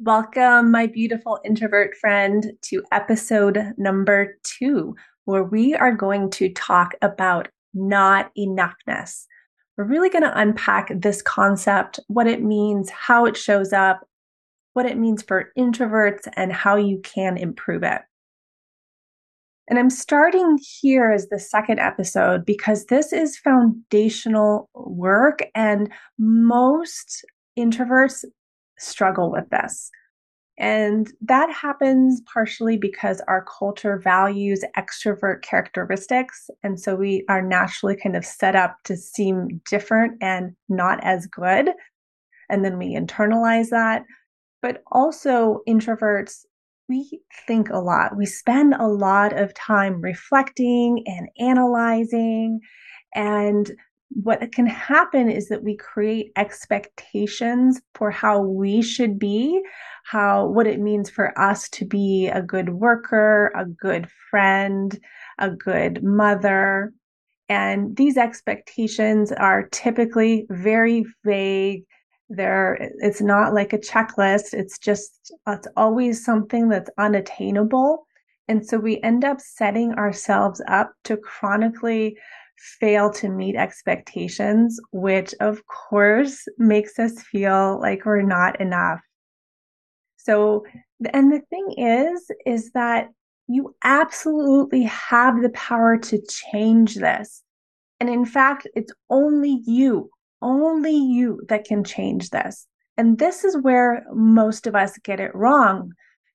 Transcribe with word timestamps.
Welcome, 0.00 0.70
my 0.70 0.86
beautiful 0.86 1.40
introvert 1.44 1.96
friend, 1.96 2.52
to 2.62 2.84
episode 2.92 3.72
number 3.78 4.38
two, 4.44 4.94
where 5.24 5.42
we 5.42 5.74
are 5.74 5.90
going 5.90 6.30
to 6.30 6.52
talk 6.52 6.94
about 7.02 7.48
not 7.74 8.30
enoughness. 8.38 9.24
We're 9.76 9.86
really 9.86 10.08
going 10.08 10.22
to 10.22 10.38
unpack 10.38 10.92
this 10.94 11.20
concept, 11.20 11.98
what 12.06 12.28
it 12.28 12.44
means, 12.44 12.88
how 12.90 13.26
it 13.26 13.36
shows 13.36 13.72
up, 13.72 14.06
what 14.74 14.86
it 14.86 14.98
means 14.98 15.20
for 15.24 15.50
introverts, 15.58 16.28
and 16.36 16.52
how 16.52 16.76
you 16.76 17.00
can 17.02 17.36
improve 17.36 17.82
it. 17.82 18.02
And 19.66 19.80
I'm 19.80 19.90
starting 19.90 20.60
here 20.80 21.10
as 21.10 21.28
the 21.28 21.40
second 21.40 21.80
episode 21.80 22.46
because 22.46 22.86
this 22.86 23.12
is 23.12 23.36
foundational 23.36 24.70
work, 24.74 25.40
and 25.56 25.90
most 26.20 27.24
introverts 27.58 28.24
struggle 28.78 29.30
with 29.30 29.48
this. 29.50 29.90
And 30.58 31.12
that 31.20 31.52
happens 31.52 32.20
partially 32.32 32.76
because 32.76 33.20
our 33.28 33.44
culture 33.44 33.96
values 33.96 34.64
extrovert 34.76 35.42
characteristics. 35.42 36.50
And 36.64 36.80
so 36.80 36.96
we 36.96 37.24
are 37.28 37.42
naturally 37.42 37.96
kind 37.96 38.16
of 38.16 38.24
set 38.24 38.56
up 38.56 38.76
to 38.84 38.96
seem 38.96 39.60
different 39.70 40.18
and 40.20 40.56
not 40.68 40.98
as 41.04 41.28
good. 41.28 41.70
And 42.50 42.64
then 42.64 42.76
we 42.76 42.96
internalize 42.96 43.68
that. 43.70 44.02
But 44.60 44.82
also, 44.90 45.60
introverts, 45.68 46.44
we 46.88 47.20
think 47.46 47.70
a 47.70 47.78
lot. 47.78 48.16
We 48.16 48.26
spend 48.26 48.74
a 48.74 48.88
lot 48.88 49.38
of 49.38 49.54
time 49.54 50.00
reflecting 50.00 51.04
and 51.06 51.28
analyzing. 51.38 52.58
And 53.14 53.70
what 54.10 54.52
can 54.52 54.66
happen 54.66 55.30
is 55.30 55.48
that 55.48 55.62
we 55.62 55.76
create 55.76 56.32
expectations 56.36 57.80
for 57.94 58.10
how 58.10 58.40
we 58.40 58.82
should 58.82 59.18
be, 59.18 59.62
how 60.04 60.46
what 60.46 60.66
it 60.66 60.80
means 60.80 61.10
for 61.10 61.38
us 61.38 61.68
to 61.70 61.84
be 61.84 62.28
a 62.28 62.42
good 62.42 62.70
worker, 62.70 63.52
a 63.54 63.66
good 63.66 64.08
friend, 64.30 64.98
a 65.38 65.50
good 65.50 66.02
mother. 66.02 66.92
And 67.50 67.96
these 67.96 68.16
expectations 68.16 69.30
are 69.32 69.68
typically 69.68 70.46
very 70.50 71.04
vague. 71.24 71.84
They're, 72.30 72.90
it's 73.00 73.20
not 73.20 73.54
like 73.54 73.72
a 73.72 73.78
checklist. 73.78 74.52
It's 74.52 74.78
just, 74.78 75.32
it's 75.46 75.68
always 75.76 76.24
something 76.24 76.68
that's 76.68 76.90
unattainable. 76.98 78.06
And 78.48 78.66
so 78.66 78.78
we 78.78 79.00
end 79.02 79.24
up 79.24 79.40
setting 79.40 79.92
ourselves 79.94 80.62
up 80.68 80.92
to 81.04 81.18
chronically 81.18 82.16
fail 82.80 83.10
to 83.14 83.28
meet 83.28 83.56
expectations, 83.56 84.80
which 84.92 85.34
of 85.40 85.62
course 85.66 86.46
makes 86.58 86.98
us 86.98 87.22
feel 87.22 87.80
like 87.80 88.04
we're 88.04 88.22
not 88.22 88.60
enough. 88.60 89.00
So, 90.16 90.64
and 91.12 91.32
the 91.32 91.40
thing 91.50 91.74
is, 91.78 92.30
is 92.44 92.72
that 92.72 93.10
you 93.46 93.74
absolutely 93.82 94.82
have 94.82 95.40
the 95.40 95.50
power 95.50 95.96
to 95.96 96.20
change 96.28 96.96
this. 96.96 97.42
And 98.00 98.10
in 98.10 98.24
fact, 98.24 98.68
it's 98.74 98.92
only 99.08 99.62
you, 99.64 100.10
only 100.42 100.94
you 100.94 101.40
that 101.48 101.64
can 101.64 101.82
change 101.82 102.30
this. 102.30 102.66
And 102.96 103.18
this 103.18 103.44
is 103.44 103.56
where 103.56 104.04
most 104.12 104.66
of 104.66 104.74
us 104.74 104.98
get 104.98 105.20
it 105.20 105.34
wrong 105.34 105.92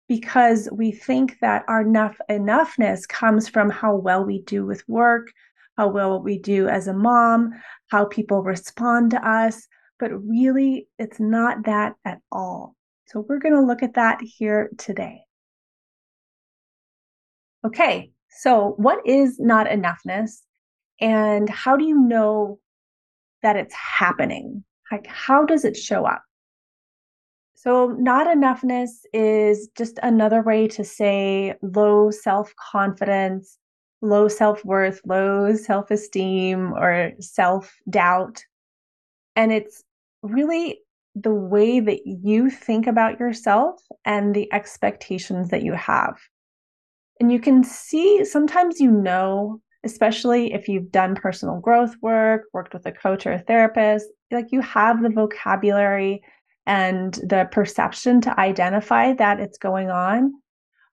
because 0.08 0.68
we 0.72 0.92
think 0.92 1.38
that 1.42 1.64
our 1.68 1.82
enough 1.82 2.18
enoughness 2.30 3.08
comes 3.08 3.48
from 3.48 3.70
how 3.70 3.96
well 3.96 4.26
we 4.26 4.42
do 4.42 4.66
with 4.66 4.88
work, 4.88 5.32
how 5.78 5.90
well 5.90 6.22
we 6.22 6.38
do 6.38 6.68
as 6.68 6.88
a 6.88 6.94
mom, 6.94 7.52
how 7.90 8.06
people 8.06 8.44
respond 8.44 9.12
to 9.12 9.28
us. 9.28 9.68
But 10.00 10.12
really, 10.12 10.88
it's 11.00 11.20
not 11.20 11.66
that 11.66 11.94
at 12.06 12.20
all. 12.32 12.76
So 13.08 13.26
we're 13.28 13.40
going 13.40 13.54
to 13.54 13.62
look 13.62 13.84
at 13.84 13.96
that 13.96 14.20
here 14.22 14.70
today. 14.78 15.22
Okay, 17.66 18.12
so 18.30 18.74
what 18.78 19.06
is 19.06 19.40
not 19.40 19.68
enoughness? 19.68 20.42
And 21.00 21.50
how 21.50 21.78
do 21.78 21.86
you 21.86 22.00
know 22.00 22.60
that 23.42 23.56
it's 23.56 23.74
happening? 23.74 24.64
Like, 24.92 25.08
how 25.08 25.46
does 25.46 25.64
it 25.64 25.78
show 25.78 26.06
up? 26.06 26.24
So, 27.56 27.96
not 27.98 28.28
enoughness 28.28 28.90
is 29.14 29.70
just 29.78 29.98
another 30.04 30.42
way 30.42 30.68
to 30.70 30.84
say 30.84 31.56
low 31.62 32.12
self 32.12 32.54
confidence, 32.72 33.58
low 34.04 34.28
self 34.28 34.64
worth, 34.64 35.02
low 35.06 35.56
self 35.56 35.90
esteem, 35.90 36.74
or 36.74 37.14
self 37.20 37.76
doubt. 37.90 38.44
And 39.36 39.52
it's 39.52 39.84
really 40.22 40.82
the 41.16 41.34
way 41.34 41.80
that 41.80 42.06
you 42.06 42.50
think 42.50 42.86
about 42.86 43.20
yourself 43.20 43.82
and 44.06 44.36
the 44.36 44.52
expectations 44.54 45.50
that 45.50 45.64
you 45.64 45.74
have. 45.74 46.20
And 47.20 47.32
you 47.32 47.40
can 47.40 47.64
see 47.64 48.26
sometimes 48.26 48.80
you 48.80 48.92
know, 48.92 49.62
especially 49.84 50.54
if 50.54 50.68
you've 50.68 50.92
done 50.92 51.16
personal 51.16 51.60
growth 51.60 51.96
work, 52.02 52.44
worked 52.54 52.74
with 52.74 52.86
a 52.86 52.92
coach 52.92 53.26
or 53.26 53.34
a 53.34 53.40
therapist, 53.40 54.08
like 54.32 54.48
you 54.52 54.62
have 54.62 55.02
the 55.02 55.10
vocabulary 55.10 56.22
and 56.66 57.14
the 57.16 57.48
perception 57.52 58.22
to 58.22 58.40
identify 58.40 59.14
that 59.14 59.40
it's 59.40 59.58
going 59.58 59.90
on. 59.90 60.34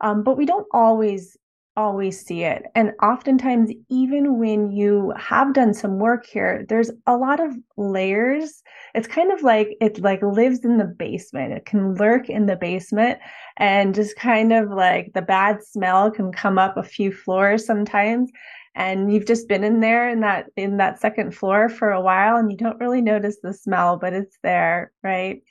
Um, 0.01 0.23
but 0.23 0.37
we 0.37 0.47
don't 0.47 0.67
always 0.73 1.37
always 1.77 2.25
see 2.25 2.43
it. 2.43 2.65
And 2.75 2.93
oftentimes, 3.03 3.71
even 3.89 4.39
when 4.39 4.71
you 4.71 5.13
have 5.17 5.55
done 5.55 5.73
some 5.73 5.99
work 5.99 6.27
here, 6.27 6.65
there's 6.69 6.91
a 7.07 7.17
lot 7.17 7.41
of 7.41 7.57
layers. 7.77 8.63
It's 8.95 9.09
kind 9.09 9.33
of 9.33 9.43
like 9.43 9.77
it 9.81 10.01
like 10.01 10.23
lives 10.23 10.65
in 10.65 10.79
the 10.79 10.85
basement. 10.85 11.53
It 11.53 11.65
can 11.65 11.95
lurk 11.95 12.29
in 12.29 12.47
the 12.47 12.57
basement 12.57 13.19
and 13.57 13.95
just 13.95 14.17
kind 14.17 14.53
of 14.53 14.71
like 14.71 15.13
the 15.15 15.23
bad 15.23 15.65
smell 15.65 16.11
can 16.11 16.33
come 16.33 16.59
up 16.59 16.77
a 16.77 16.83
few 16.83 17.13
floors 17.13 17.65
sometimes. 17.65 18.31
And 18.75 19.13
you've 19.13 19.27
just 19.27 19.49
been 19.49 19.65
in 19.65 19.81
there 19.81 20.09
in 20.09 20.21
that 20.21 20.47
in 20.57 20.77
that 20.77 21.01
second 21.01 21.35
floor 21.35 21.69
for 21.69 21.91
a 21.91 22.01
while 22.01 22.37
and 22.37 22.51
you 22.51 22.57
don't 22.57 22.81
really 22.81 23.01
notice 23.01 23.39
the 23.43 23.55
smell, 23.55 23.97
but 23.97 24.13
it's 24.13 24.39
there, 24.43 24.93
right? 25.03 25.43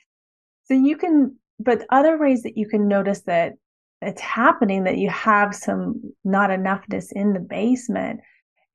So 0.64 0.74
you 0.74 0.96
can 0.96 1.36
but 1.58 1.84
other 1.90 2.16
ways 2.16 2.42
that 2.42 2.56
you 2.56 2.66
can 2.66 2.88
notice 2.88 3.20
that 3.22 3.54
it's 4.02 4.20
happening 4.20 4.84
that 4.84 4.98
you 4.98 5.10
have 5.10 5.54
some 5.54 6.12
not 6.24 6.50
enoughness 6.50 7.12
in 7.12 7.32
the 7.32 7.40
basement 7.40 8.20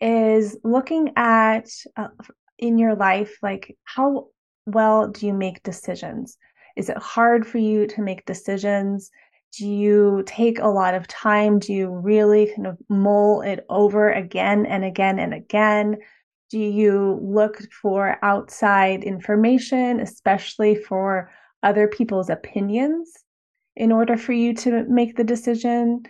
is 0.01 0.57
looking 0.63 1.11
at 1.15 1.67
uh, 1.97 2.09
in 2.59 2.77
your 2.77 2.95
life 2.95 3.37
like 3.41 3.75
how 3.83 4.27
well 4.65 5.07
do 5.07 5.25
you 5.25 5.33
make 5.33 5.63
decisions? 5.63 6.37
Is 6.75 6.89
it 6.89 6.97
hard 6.97 7.47
for 7.47 7.57
you 7.57 7.87
to 7.87 8.01
make 8.01 8.25
decisions? 8.25 9.11
Do 9.57 9.67
you 9.67 10.23
take 10.25 10.59
a 10.59 10.67
lot 10.67 10.95
of 10.95 11.07
time? 11.07 11.59
Do 11.59 11.73
you 11.73 11.89
really 11.89 12.51
kind 12.53 12.67
of 12.67 12.77
mull 12.89 13.41
it 13.41 13.65
over 13.69 14.11
again 14.11 14.65
and 14.65 14.83
again 14.83 15.17
and 15.17 15.33
again? 15.33 15.97
Do 16.49 16.59
you 16.59 17.19
look 17.21 17.59
for 17.81 18.17
outside 18.21 19.03
information 19.03 19.99
especially 19.99 20.75
for 20.75 21.31
other 21.63 21.87
people's 21.87 22.29
opinions 22.29 23.24
in 23.75 23.91
order 23.91 24.17
for 24.17 24.33
you 24.33 24.53
to 24.53 24.83
make 24.85 25.15
the 25.15 25.23
decision? 25.23 26.03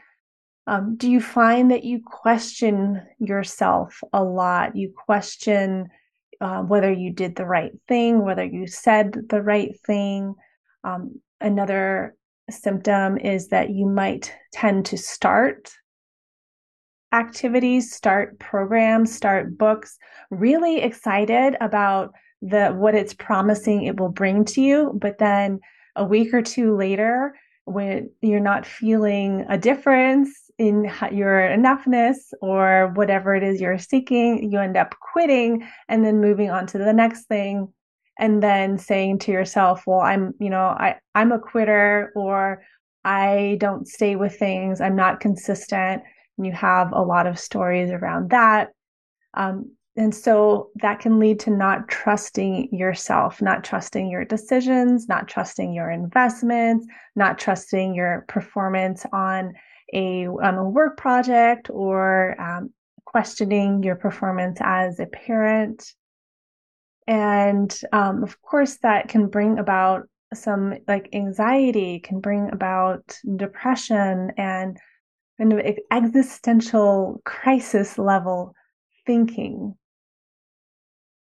Um, 0.68 0.96
do 0.96 1.10
you 1.10 1.22
find 1.22 1.72
that 1.72 1.84
you 1.84 2.02
question 2.04 3.02
yourself 3.20 4.02
a 4.14 4.24
lot? 4.24 4.76
You 4.76 4.92
question 4.96 5.90
uh, 6.42 6.62
whether 6.62 6.92
you 6.92 7.12
did 7.12 7.36
the 7.36 7.46
right 7.46 7.72
thing, 7.88 8.24
whether 8.24 8.44
you 8.44 8.68
said 8.68 9.30
the 9.30 9.42
right 9.42 9.78
thing. 9.86 10.36
Um, 10.84 11.22
another 11.40 12.16
symptom 12.50 13.18
is 13.18 13.48
that 13.50 13.70
you 13.70 13.86
might 13.86 14.34
tend 14.54 14.86
to 14.88 14.98
start 14.98 15.72
activities, 17.14 17.94
start 17.94 18.40
programs, 18.40 19.16
start 19.16 19.58
books, 19.58 19.98
really 20.30 20.82
excited 20.82 21.56
about 21.62 22.14
the 22.42 22.70
what 22.70 22.96
it's 22.96 23.14
promising 23.14 23.84
it 23.84 24.00
will 24.00 24.10
bring 24.10 24.46
to 24.46 24.62
you, 24.62 24.92
but 25.02 25.18
then 25.18 25.60
a 25.96 26.04
week 26.04 26.34
or 26.34 26.42
two 26.42 26.76
later, 26.76 27.34
when 27.66 28.12
you're 28.22 28.40
not 28.40 28.66
feeling 28.66 29.46
a 29.50 29.58
difference 29.58 30.30
in 30.58 30.90
your 31.12 31.40
enoughness 31.40 32.16
or 32.42 32.92
whatever 32.94 33.36
it 33.36 33.44
is 33.44 33.60
you're 33.60 33.78
seeking, 33.78 34.52
you 34.52 34.60
end 34.60 34.78
up 34.78 34.96
quitting 35.00 35.68
and 35.90 36.06
then 36.06 36.22
moving 36.22 36.50
on 36.50 36.68
to 36.68 36.78
the 36.78 36.94
next 36.94 37.26
thing 37.26 37.68
and 38.18 38.42
then 38.42 38.78
saying 38.78 39.20
to 39.20 39.32
yourself, 39.32 39.84
well, 39.86 40.00
I'm, 40.00 40.34
you 40.40 40.50
know, 40.50 40.68
I, 40.68 40.96
I'm 41.14 41.32
a 41.32 41.40
quitter 41.40 42.14
or 42.16 42.64
I 43.04 43.58
don't 43.60 43.88
stay 43.88 44.16
with 44.16 44.38
things, 44.38 44.80
I'm 44.80 44.96
not 44.96 45.20
consistent. 45.20 46.04
And 46.38 46.46
you 46.46 46.54
have 46.54 46.92
a 46.92 47.02
lot 47.02 47.28
of 47.28 47.40
stories 47.40 47.92
around 47.92 48.30
that. 48.30 48.70
Um, 49.34 49.72
and 49.98 50.14
so 50.14 50.72
that 50.76 51.00
can 51.00 51.20
lead 51.20 51.40
to 51.42 51.50
not 51.50 51.88
trusting 51.88 52.76
yourself, 52.76 53.42
not 53.42 53.64
trusting 53.64 54.10
your 54.10 54.26
decisions, 54.26 55.08
not 55.08 55.28
trusting 55.28 55.74
your 55.74 55.90
investments, 55.90 56.86
not 57.16 57.38
trusting 57.40 57.96
your 57.96 58.26
performance 58.28 59.06
on 59.14 59.54
a 59.94 60.28
on 60.28 60.56
a 60.56 60.70
work 60.70 60.98
project, 60.98 61.70
or 61.70 62.40
um, 62.42 62.74
questioning 63.06 63.84
your 63.84 63.96
performance 63.96 64.60
as 64.62 65.00
a 65.00 65.06
parent. 65.06 65.94
And 67.08 67.74
um, 67.94 68.22
of 68.22 68.42
course, 68.42 68.78
that 68.78 69.08
can 69.08 69.28
bring 69.28 69.60
about 69.60 70.10
some 70.34 70.76
like 70.90 71.08
anxiety, 71.14 72.00
can 72.02 72.20
bring 72.20 72.52
about 72.52 73.18
depression 73.38 74.32
and 74.38 74.78
kind 75.38 75.54
of 75.54 75.66
existential 75.92 77.22
crisis 77.24 77.98
level 77.98 78.54
thinking. 79.06 79.76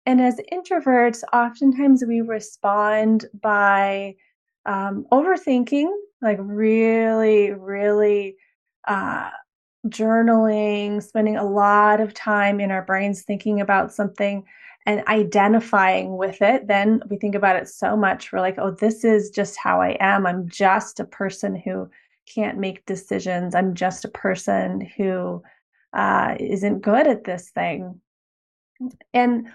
And 0.06 0.20
as 0.20 0.40
introverts, 0.52 1.22
oftentimes 1.32 2.04
we 2.06 2.20
respond 2.20 3.26
by 3.40 4.16
um, 4.66 5.06
overthinking, 5.12 5.88
like 6.22 6.38
really, 6.40 7.52
really 7.52 8.36
uh, 8.88 9.30
journaling, 9.86 11.02
spending 11.02 11.36
a 11.36 11.44
lot 11.44 12.00
of 12.00 12.14
time 12.14 12.60
in 12.60 12.70
our 12.70 12.82
brains 12.82 13.22
thinking 13.22 13.60
about 13.60 13.92
something 13.92 14.44
and 14.86 15.06
identifying 15.08 16.16
with 16.16 16.40
it. 16.40 16.66
Then 16.66 17.02
we 17.08 17.16
think 17.16 17.34
about 17.34 17.56
it 17.56 17.68
so 17.68 17.96
much. 17.96 18.32
We're 18.32 18.40
like, 18.40 18.58
oh, 18.58 18.70
this 18.70 19.04
is 19.04 19.30
just 19.30 19.56
how 19.58 19.80
I 19.80 19.96
am. 20.00 20.26
I'm 20.26 20.48
just 20.48 21.00
a 21.00 21.04
person 21.04 21.54
who 21.54 21.88
can't 22.26 22.58
make 22.58 22.86
decisions. 22.86 23.54
I'm 23.54 23.74
just 23.74 24.04
a 24.04 24.08
person 24.08 24.80
who 24.96 25.42
uh, 25.92 26.36
not 26.38 26.82
good 26.82 27.06
at 27.06 27.24
this 27.24 27.50
thing. 27.50 28.00
And 29.12 29.48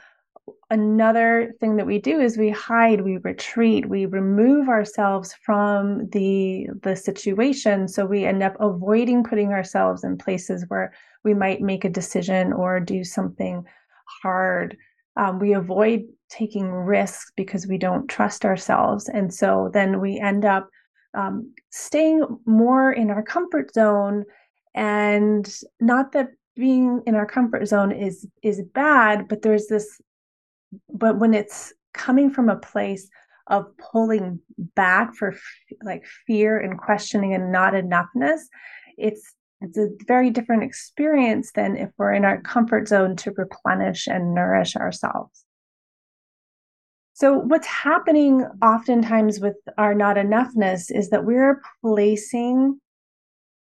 another 0.69 1.53
thing 1.59 1.75
that 1.75 1.85
we 1.85 1.99
do 1.99 2.19
is 2.19 2.37
we 2.37 2.49
hide 2.49 3.01
we 3.01 3.17
retreat 3.17 3.87
we 3.87 4.05
remove 4.05 4.67
ourselves 4.67 5.33
from 5.43 6.07
the 6.09 6.67
the 6.83 6.95
situation. 6.95 7.87
So 7.87 8.05
we 8.05 8.25
end 8.25 8.43
up 8.43 8.55
avoiding 8.59 9.23
putting 9.23 9.51
ourselves 9.51 10.03
in 10.03 10.17
places 10.17 10.65
where 10.67 10.93
we 11.23 11.33
might 11.33 11.61
make 11.61 11.85
a 11.85 11.89
decision 11.89 12.53
or 12.53 12.79
do 12.79 13.03
something 13.03 13.63
hard. 14.21 14.77
Um, 15.17 15.39
we 15.39 15.53
avoid 15.53 16.01
taking 16.29 16.69
risks 16.71 17.31
because 17.35 17.67
we 17.67 17.77
don't 17.77 18.07
trust 18.07 18.43
ourselves. 18.43 19.07
And 19.07 19.33
so 19.33 19.69
then 19.73 20.01
we 20.01 20.19
end 20.19 20.45
up 20.45 20.69
um, 21.13 21.53
staying 21.71 22.25
more 22.45 22.91
in 22.91 23.09
our 23.09 23.23
comfort 23.23 23.73
zone. 23.73 24.25
And 24.73 25.47
not 25.79 26.11
that 26.11 26.29
being 26.55 27.01
in 27.05 27.15
our 27.15 27.25
comfort 27.25 27.67
zone 27.67 27.91
is 27.91 28.25
is 28.41 28.61
bad 28.73 29.27
but 29.27 29.41
there's 29.41 29.67
this 29.67 30.01
but 30.93 31.19
when 31.19 31.33
it's 31.33 31.73
coming 31.93 32.29
from 32.29 32.49
a 32.49 32.57
place 32.57 33.09
of 33.47 33.65
pulling 33.77 34.39
back 34.57 35.13
for 35.15 35.35
like 35.83 36.05
fear 36.25 36.57
and 36.57 36.79
questioning 36.79 37.33
and 37.33 37.51
not 37.51 37.73
enoughness 37.73 38.39
it's 38.97 39.35
it's 39.61 39.77
a 39.77 39.89
very 40.07 40.29
different 40.29 40.63
experience 40.63 41.51
than 41.53 41.77
if 41.77 41.89
we're 41.97 42.13
in 42.13 42.25
our 42.25 42.41
comfort 42.41 42.87
zone 42.87 43.15
to 43.17 43.31
replenish 43.31 44.07
and 44.07 44.33
nourish 44.33 44.75
ourselves. 44.75 45.43
So 47.13 47.39
what's 47.39 47.67
happening 47.67 48.45
oftentimes 48.61 49.39
with 49.39 49.55
our 49.77 49.95
not 49.95 50.17
enoughness 50.17 50.91
is 50.93 51.09
that 51.09 51.25
we're 51.25 51.61
placing 51.81 52.79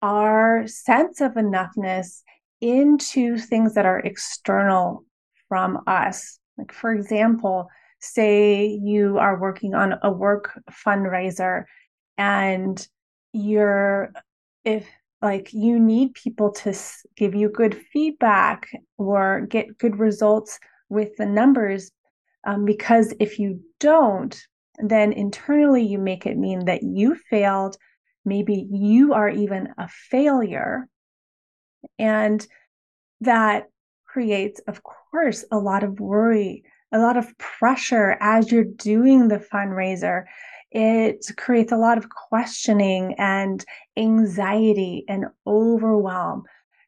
our 0.00 0.66
sense 0.66 1.20
of 1.20 1.32
enoughness 1.32 2.22
into 2.62 3.36
things 3.36 3.74
that 3.74 3.86
are 3.86 4.00
external 4.00 5.04
from 5.48 5.82
us 5.86 6.38
like, 6.58 6.72
for 6.72 6.92
example, 6.92 7.68
say 8.00 8.66
you 8.66 9.18
are 9.18 9.38
working 9.38 9.74
on 9.74 9.94
a 10.02 10.10
work 10.10 10.60
fundraiser 10.70 11.64
and 12.18 12.86
you're, 13.32 14.12
if 14.64 14.86
like 15.22 15.52
you 15.52 15.78
need 15.78 16.14
people 16.14 16.50
to 16.50 16.74
give 17.16 17.34
you 17.34 17.48
good 17.48 17.80
feedback 17.92 18.68
or 18.98 19.46
get 19.48 19.78
good 19.78 19.98
results 19.98 20.58
with 20.88 21.16
the 21.16 21.26
numbers, 21.26 21.90
um, 22.44 22.64
because 22.64 23.14
if 23.20 23.38
you 23.38 23.60
don't, 23.78 24.40
then 24.78 25.12
internally 25.12 25.84
you 25.84 25.98
make 25.98 26.26
it 26.26 26.36
mean 26.36 26.64
that 26.64 26.82
you 26.82 27.14
failed. 27.14 27.76
Maybe 28.24 28.66
you 28.70 29.14
are 29.14 29.28
even 29.28 29.68
a 29.78 29.88
failure. 29.88 30.88
And 31.98 32.44
that 33.20 33.68
creates, 34.12 34.60
of 34.68 34.82
course, 34.82 35.44
a 35.50 35.58
lot 35.58 35.82
of 35.82 36.00
worry, 36.00 36.64
a 36.92 36.98
lot 36.98 37.16
of 37.16 37.36
pressure 37.38 38.16
as 38.20 38.52
you're 38.52 38.64
doing 38.64 39.28
the 39.28 39.38
fundraiser. 39.38 40.24
It 40.70 41.26
creates 41.36 41.72
a 41.72 41.76
lot 41.76 41.98
of 41.98 42.08
questioning 42.08 43.14
and 43.18 43.64
anxiety 43.96 45.04
and 45.08 45.26
overwhelm. 45.46 46.44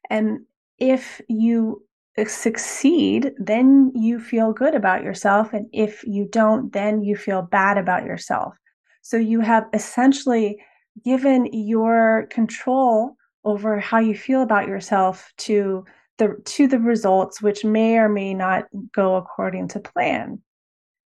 And 0.09 0.41
if 0.77 1.21
you 1.27 1.83
succeed, 2.27 3.31
then 3.37 3.91
you 3.95 4.19
feel 4.19 4.53
good 4.53 4.75
about 4.75 5.03
yourself. 5.03 5.53
And 5.53 5.67
if 5.73 6.03
you 6.03 6.27
don't, 6.31 6.71
then 6.73 7.01
you 7.01 7.15
feel 7.15 7.41
bad 7.41 7.77
about 7.77 8.05
yourself. 8.05 8.57
So 9.01 9.17
you 9.17 9.41
have 9.41 9.65
essentially 9.73 10.59
given 11.03 11.47
your 11.51 12.27
control 12.31 13.17
over 13.43 13.79
how 13.79 13.99
you 13.99 14.15
feel 14.15 14.41
about 14.41 14.67
yourself 14.67 15.31
to 15.37 15.85
the 16.17 16.35
to 16.45 16.67
the 16.67 16.79
results 16.79 17.41
which 17.41 17.65
may 17.65 17.97
or 17.97 18.09
may 18.09 18.33
not 18.33 18.65
go 18.93 19.15
according 19.15 19.67
to 19.69 19.79
plan. 19.79 20.41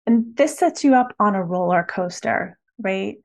And 0.07 0.35
this 0.35 0.57
sets 0.57 0.83
you 0.83 0.93
up 0.93 1.13
on 1.19 1.35
a 1.35 1.43
roller 1.43 1.83
coaster 1.83 2.57
right? 2.79 3.17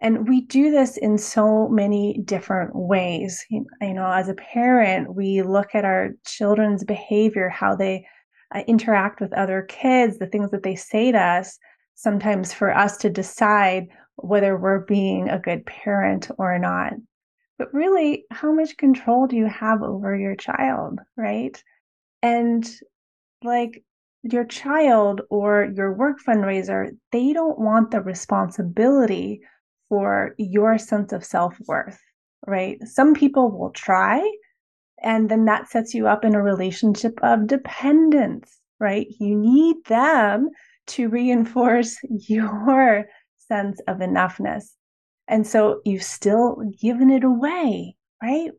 And 0.00 0.28
we 0.28 0.42
do 0.42 0.70
this 0.70 0.96
in 0.96 1.16
so 1.16 1.68
many 1.68 2.18
different 2.24 2.74
ways. 2.74 3.44
You 3.50 3.66
know 3.80 4.10
as 4.10 4.28
a 4.28 4.34
parent 4.34 5.14
we 5.14 5.42
look 5.42 5.74
at 5.74 5.84
our 5.84 6.10
children's 6.26 6.84
behavior 6.84 7.48
how 7.48 7.76
they 7.76 8.06
uh, 8.54 8.62
interact 8.66 9.20
with 9.20 9.32
other 9.32 9.62
kids 9.62 10.18
the 10.18 10.26
things 10.26 10.50
that 10.50 10.62
they 10.62 10.74
say 10.76 11.12
to 11.12 11.18
us 11.18 11.58
sometimes 11.94 12.52
for 12.52 12.76
us 12.76 12.98
to 12.98 13.08
decide 13.08 13.86
whether 14.16 14.58
we're 14.58 14.80
being 14.80 15.28
a 15.28 15.38
good 15.38 15.64
parent 15.64 16.30
or 16.36 16.58
not 16.58 16.92
but 17.62 17.72
really, 17.72 18.24
how 18.32 18.52
much 18.52 18.76
control 18.76 19.28
do 19.28 19.36
you 19.36 19.46
have 19.46 19.82
over 19.82 20.16
your 20.16 20.34
child, 20.34 20.98
right? 21.16 21.62
And 22.20 22.68
like 23.44 23.84
your 24.24 24.44
child 24.44 25.20
or 25.30 25.70
your 25.72 25.92
work 25.92 26.18
fundraiser, 26.26 26.88
they 27.12 27.32
don't 27.32 27.60
want 27.60 27.92
the 27.92 28.00
responsibility 28.00 29.42
for 29.88 30.34
your 30.38 30.76
sense 30.76 31.12
of 31.12 31.24
self 31.24 31.56
worth, 31.68 32.00
right? 32.48 32.78
Some 32.84 33.14
people 33.14 33.56
will 33.56 33.70
try, 33.70 34.28
and 35.00 35.30
then 35.30 35.44
that 35.44 35.68
sets 35.68 35.94
you 35.94 36.08
up 36.08 36.24
in 36.24 36.34
a 36.34 36.42
relationship 36.42 37.16
of 37.22 37.46
dependence, 37.46 38.58
right? 38.80 39.06
You 39.20 39.36
need 39.36 39.76
them 39.86 40.48
to 40.88 41.08
reinforce 41.08 41.96
your 42.28 43.04
sense 43.38 43.80
of 43.86 43.98
enoughness. 43.98 44.64
And 45.28 45.46
so 45.46 45.80
you've 45.84 46.02
still 46.02 46.62
given 46.80 47.10
it 47.10 47.24
away, 47.24 47.96
right? 48.22 48.50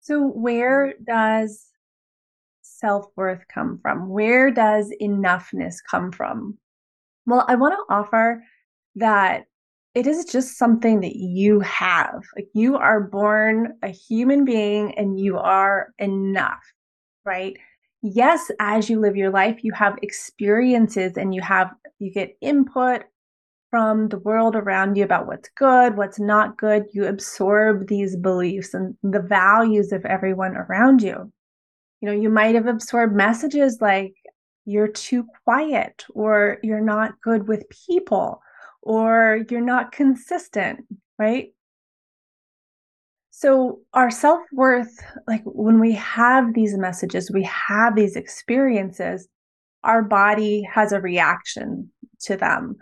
So, 0.00 0.26
where 0.26 0.94
does 1.04 1.66
self 2.62 3.06
worth 3.16 3.44
come 3.52 3.78
from? 3.82 4.08
Where 4.08 4.50
does 4.50 4.92
enoughness 5.02 5.76
come 5.90 6.12
from? 6.12 6.58
Well, 7.26 7.44
I 7.48 7.56
want 7.56 7.74
to 7.74 7.94
offer 7.94 8.42
that 8.96 9.46
it 9.94 10.06
is 10.06 10.26
just 10.26 10.58
something 10.58 11.00
that 11.00 11.16
you 11.16 11.60
have. 11.60 12.22
Like 12.36 12.48
you 12.52 12.76
are 12.76 13.00
born 13.00 13.78
a 13.82 13.88
human 13.88 14.44
being 14.44 14.96
and 14.98 15.18
you 15.18 15.38
are 15.38 15.88
enough, 15.98 16.62
right? 17.24 17.56
Yes, 18.02 18.50
as 18.60 18.90
you 18.90 19.00
live 19.00 19.16
your 19.16 19.30
life, 19.30 19.64
you 19.64 19.72
have 19.72 19.98
experiences 20.02 21.16
and 21.16 21.34
you 21.34 21.40
have, 21.40 21.70
you 21.98 22.12
get 22.12 22.36
input 22.40 23.04
from 23.70 24.08
the 24.08 24.18
world 24.18 24.54
around 24.56 24.96
you 24.96 25.04
about 25.04 25.26
what's 25.26 25.48
good, 25.56 25.96
what's 25.96 26.20
not 26.20 26.56
good. 26.56 26.84
You 26.92 27.06
absorb 27.06 27.88
these 27.88 28.16
beliefs 28.16 28.74
and 28.74 28.96
the 29.02 29.20
values 29.20 29.92
of 29.92 30.04
everyone 30.04 30.56
around 30.56 31.02
you. 31.02 31.32
You 32.00 32.06
know, 32.08 32.12
you 32.12 32.30
might 32.30 32.54
have 32.54 32.66
absorbed 32.66 33.14
messages 33.14 33.78
like 33.80 34.14
you're 34.64 34.88
too 34.88 35.26
quiet 35.44 36.04
or 36.14 36.58
you're 36.62 36.80
not 36.80 37.20
good 37.22 37.48
with 37.48 37.64
people 37.86 38.40
or 38.82 39.44
you're 39.50 39.60
not 39.60 39.92
consistent, 39.92 40.84
right? 41.18 41.48
So, 43.30 43.80
our 43.92 44.10
self 44.10 44.40
worth, 44.52 44.98
like 45.26 45.42
when 45.44 45.78
we 45.78 45.92
have 45.92 46.54
these 46.54 46.76
messages, 46.76 47.30
we 47.30 47.42
have 47.42 47.94
these 47.94 48.16
experiences, 48.16 49.28
our 49.84 50.02
body 50.02 50.62
has 50.62 50.92
a 50.92 51.00
reaction 51.00 51.90
to 52.20 52.36
them 52.36 52.76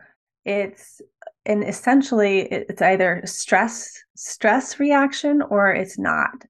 it's 0.44 1.00
and 1.46 1.64
essentially 1.64 2.40
it's 2.40 2.82
either 2.82 3.22
stress 3.24 4.02
stress 4.16 4.78
reaction 4.78 5.42
or 5.42 5.72
it's 5.72 5.98
not. 5.98 6.44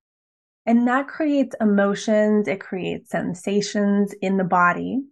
And 0.67 0.89
that 0.89 1.09
creates 1.09 1.55
emotions 1.61 2.49
it 2.49 2.61
creates 2.61 3.11
sensations 3.11 4.15
in 4.21 4.37
the 4.37 4.45
body 4.45 5.03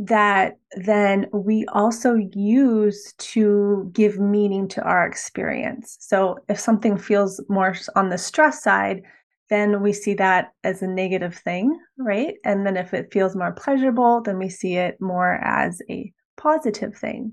that 0.00 0.58
then 0.76 1.26
we 1.32 1.66
also 1.72 2.14
use 2.14 3.12
to 3.18 3.90
give 3.92 4.20
meaning 4.20 4.68
to 4.68 4.82
our 4.82 5.04
experience. 5.04 5.96
So 6.00 6.38
if 6.48 6.60
something 6.60 6.96
feels 6.96 7.40
more 7.48 7.74
on 7.96 8.08
the 8.08 8.18
stress 8.18 8.62
side 8.62 9.02
then 9.50 9.80
we 9.80 9.94
see 9.94 10.12
that 10.12 10.52
as 10.62 10.82
a 10.82 10.86
negative 10.86 11.34
thing 11.34 11.78
right? 11.96 12.34
And 12.44 12.66
then 12.66 12.76
if 12.76 12.92
it 12.92 13.12
feels 13.12 13.34
more 13.34 13.52
pleasurable 13.52 14.20
then 14.20 14.38
we 14.38 14.48
see 14.48 14.76
it 14.76 15.00
more 15.00 15.34
as 15.42 15.80
a 15.90 16.12
positive 16.36 16.96
thing 16.96 17.32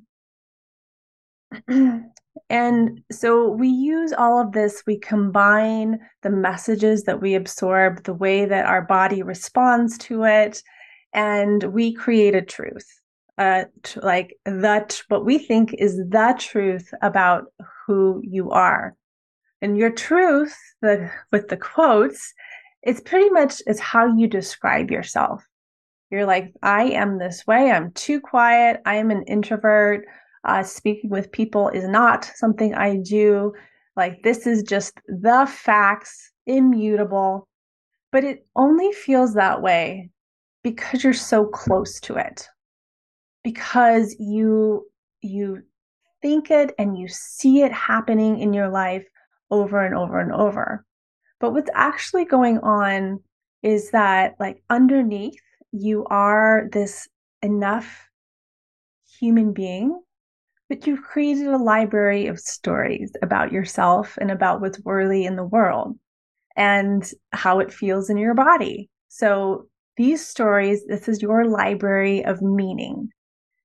and 2.50 3.04
so 3.12 3.50
we 3.50 3.68
use 3.68 4.14
all 4.14 4.40
of 4.40 4.52
this, 4.52 4.84
we 4.86 4.98
combine 4.98 6.00
the 6.22 6.30
messages 6.30 7.04
that 7.04 7.22
we 7.22 7.36
absorb, 7.36 8.04
the 8.04 8.14
way 8.14 8.46
that 8.46 8.66
our 8.66 8.82
body 8.82 9.24
responds 9.24 9.98
to 10.00 10.24
it, 10.24 10.62
and 11.14 11.64
we 11.64 11.94
create 11.94 12.36
a 12.36 12.42
truth. 12.42 12.88
Uh, 13.38 13.66
t- 13.84 14.00
like 14.02 14.38
that, 14.46 15.02
what 15.10 15.26
we 15.26 15.38
think 15.38 15.74
is 15.74 15.98
the 15.98 16.36
truth 16.40 16.94
about 17.02 17.46
who 17.86 18.22
you 18.24 18.52
are. 18.52 18.96
And 19.62 19.78
your 19.78 19.92
truth, 19.92 20.56
the, 20.82 21.10
with 21.32 21.50
the 21.50 21.58
quotes, 21.58 22.34
it's 22.84 23.02
pretty 23.02 23.30
much 23.30 23.62
is 23.68 23.80
how 23.80 24.16
you 24.16 24.28
describe 24.28 24.92
yourself. 24.92 25.44
You're 26.12 26.26
like, 26.26 26.54
I 26.62 26.84
am 26.84 27.18
this 27.18 27.46
way. 27.48 27.72
I'm 27.72 27.92
too 27.92 28.22
quiet. 28.22 28.82
I 28.86 28.96
am 28.98 29.12
an 29.12 29.24
introvert. 29.24 30.06
Uh, 30.46 30.64
speaking 30.64 31.10
with 31.10 31.32
people 31.32 31.70
is 31.70 31.88
not 31.88 32.32
something 32.36 32.76
I 32.76 32.98
do. 32.98 33.54
Like, 33.96 34.22
this 34.24 34.46
is 34.46 34.64
just 34.64 35.00
the 35.08 35.52
facts, 35.52 36.32
immutable. 36.46 37.48
But 38.12 38.24
it 38.24 38.46
only 38.56 38.92
feels 38.92 39.34
that 39.34 39.62
way 39.62 40.10
because 40.64 41.04
you're 41.04 41.14
so 41.14 41.46
close 41.46 42.00
to 42.02 42.16
it. 42.16 42.48
Because 43.44 44.16
you 44.20 44.86
you 45.22 45.64
think 46.22 46.52
it 46.52 46.74
and 46.78 46.98
you 46.98 47.08
see 47.08 47.62
it 47.62 47.72
happening 47.72 48.40
in 48.40 48.54
your 48.54 48.70
life 48.70 49.06
over 49.52 49.86
and 49.86 49.96
over 49.96 50.20
and 50.20 50.32
over. 50.32 50.86
But 51.40 51.52
what's 51.52 51.70
actually 51.74 52.26
going 52.26 52.60
on 52.60 53.20
is 53.64 53.92
that, 53.92 54.36
like, 54.40 54.62
underneath, 54.70 55.42
you 55.72 56.06
are 56.06 56.70
this 56.72 57.08
enough 57.42 58.10
human 59.20 59.54
being, 59.54 60.02
but 60.70 60.88
you've 60.88 61.04
created 61.04 61.48
a 61.48 61.58
library 61.58 62.28
of 62.28 62.40
stories 62.40 63.12
about 63.22 63.52
yourself 63.52 64.18
and 64.20 64.32
about 64.32 64.62
what's 64.62 64.84
worthy 64.84 65.26
in 65.26 65.36
the 65.36 65.44
world 65.44 65.98
and 66.56 67.12
how 67.32 67.60
it 67.60 67.74
feels 67.74 68.10
in 68.10 68.18
your 68.18 68.34
body. 68.34 68.90
So, 69.10 69.68
these 69.98 70.26
stories, 70.26 70.86
this 70.88 71.08
is 71.08 71.22
your 71.22 71.46
library 71.46 72.26
of 72.26 72.42
meaning. 72.42 73.10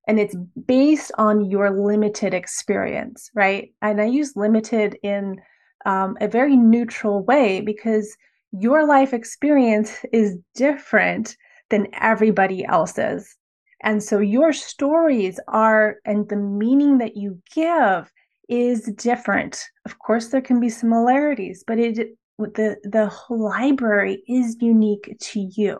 And 0.06 0.20
it's 0.20 0.36
based 0.66 1.10
on 1.18 1.50
your 1.50 1.70
limited 1.70 2.34
experience, 2.34 3.30
right? 3.34 3.72
And 3.82 4.00
I 4.00 4.04
use 4.04 4.36
limited 4.36 4.96
in 5.02 5.40
um, 5.86 6.16
a 6.20 6.28
very 6.28 6.56
neutral 6.56 7.24
way 7.24 7.60
because 7.60 8.16
your 8.52 8.86
life 8.86 9.12
experience 9.12 10.04
is 10.12 10.36
different 10.54 11.36
than 11.70 11.88
everybody 11.94 12.64
else's. 12.64 13.36
And 13.82 14.02
so 14.02 14.18
your 14.18 14.52
stories 14.52 15.40
are, 15.48 15.96
and 16.04 16.28
the 16.28 16.36
meaning 16.36 16.98
that 16.98 17.16
you 17.16 17.40
give 17.54 18.10
is 18.48 18.92
different. 18.96 19.64
Of 19.86 19.98
course, 19.98 20.28
there 20.28 20.42
can 20.42 20.60
be 20.60 20.68
similarities, 20.68 21.64
but 21.66 21.78
it, 21.78 22.16
the, 22.38 22.76
the 22.82 23.12
library 23.30 24.22
is 24.28 24.56
unique 24.60 25.16
to 25.20 25.40
you. 25.40 25.78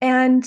And 0.00 0.44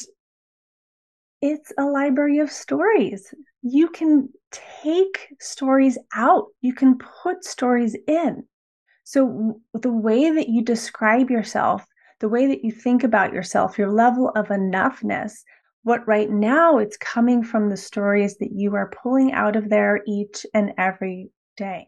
it's 1.41 1.71
a 1.77 1.83
library 1.85 2.39
of 2.39 2.51
stories. 2.51 3.33
You 3.61 3.89
can 3.89 4.29
take 4.51 5.33
stories 5.39 5.97
out, 6.13 6.47
you 6.61 6.73
can 6.73 6.97
put 7.23 7.43
stories 7.43 7.95
in. 8.07 8.43
So, 9.03 9.61
the 9.73 9.91
way 9.91 10.31
that 10.31 10.49
you 10.49 10.63
describe 10.63 11.29
yourself, 11.29 11.85
the 12.19 12.29
way 12.29 12.47
that 12.47 12.63
you 12.63 12.71
think 12.71 13.03
about 13.03 13.33
yourself, 13.33 13.77
your 13.77 13.91
level 13.91 14.29
of 14.36 14.47
enoughness, 14.47 15.33
what 15.83 16.07
right 16.07 16.29
now 16.29 16.77
it's 16.77 16.97
coming 16.97 17.43
from 17.43 17.69
the 17.69 17.77
stories 17.77 18.38
that 18.38 18.51
you 18.51 18.75
are 18.75 18.91
pulling 19.01 19.31
out 19.33 19.55
of 19.55 19.69
there 19.69 20.01
each 20.07 20.45
and 20.53 20.74
every 20.77 21.29
day. 21.55 21.86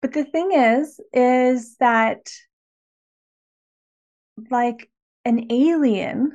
But 0.00 0.12
the 0.12 0.24
thing 0.24 0.52
is, 0.52 1.00
is 1.12 1.76
that 1.78 2.30
like 4.50 4.88
an 5.24 5.50
alien 5.50 6.32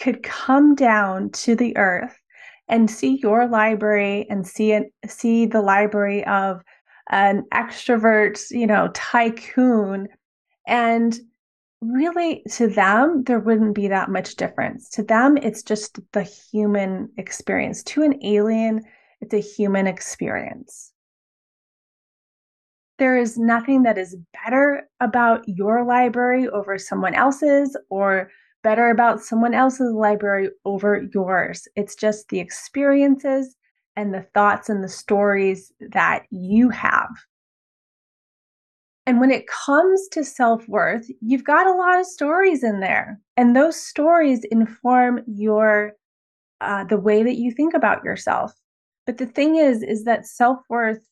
could 0.00 0.22
come 0.22 0.74
down 0.74 1.30
to 1.30 1.54
the 1.54 1.76
earth 1.76 2.16
and 2.68 2.90
see 2.90 3.18
your 3.22 3.46
library 3.46 4.26
and 4.28 4.46
see 4.46 4.72
it, 4.72 4.92
see 5.06 5.46
the 5.46 5.60
library 5.60 6.24
of 6.26 6.62
an 7.10 7.44
extrovert, 7.52 8.42
you 8.50 8.66
know, 8.66 8.88
tycoon. 8.94 10.08
And 10.66 11.18
really, 11.80 12.42
to 12.52 12.68
them, 12.68 13.24
there 13.24 13.40
wouldn't 13.40 13.74
be 13.74 13.88
that 13.88 14.10
much 14.10 14.36
difference. 14.36 14.88
To 14.90 15.02
them, 15.02 15.36
it's 15.36 15.62
just 15.62 15.98
the 16.12 16.22
human 16.22 17.10
experience. 17.16 17.82
To 17.84 18.02
an 18.02 18.18
alien, 18.24 18.82
it's 19.20 19.34
a 19.34 19.38
human 19.38 19.86
experience. 19.86 20.92
There 22.98 23.16
is 23.16 23.36
nothing 23.36 23.82
that 23.82 23.98
is 23.98 24.16
better 24.44 24.88
about 25.00 25.44
your 25.46 25.84
library 25.84 26.48
over 26.48 26.78
someone 26.78 27.14
else's 27.14 27.76
or 27.90 28.30
better 28.62 28.88
about 28.88 29.20
someone 29.20 29.54
else's 29.54 29.92
library 29.92 30.48
over 30.64 31.06
yours. 31.14 31.68
It's 31.76 31.94
just 31.94 32.28
the 32.30 32.40
experiences 32.40 33.54
and 33.96 34.12
the 34.12 34.26
thoughts 34.34 34.68
and 34.68 34.82
the 34.82 34.88
stories 34.88 35.72
that 35.90 36.24
you 36.30 36.70
have. 36.70 37.10
And 39.06 39.20
when 39.20 39.30
it 39.30 39.46
comes 39.46 40.08
to 40.12 40.24
self 40.24 40.66
worth, 40.68 41.08
you've 41.20 41.44
got 41.44 41.66
a 41.66 41.72
lot 41.72 42.00
of 42.00 42.06
stories 42.06 42.64
in 42.64 42.80
there, 42.80 43.20
and 43.36 43.54
those 43.54 43.76
stories 43.76 44.44
inform 44.50 45.22
your 45.26 45.92
uh, 46.60 46.84
the 46.84 46.98
way 46.98 47.22
that 47.22 47.36
you 47.36 47.52
think 47.52 47.74
about 47.74 48.04
yourself. 48.04 48.52
But 49.06 49.18
the 49.18 49.26
thing 49.26 49.56
is, 49.56 49.82
is 49.82 50.04
that 50.04 50.26
self 50.26 50.58
worth, 50.68 51.06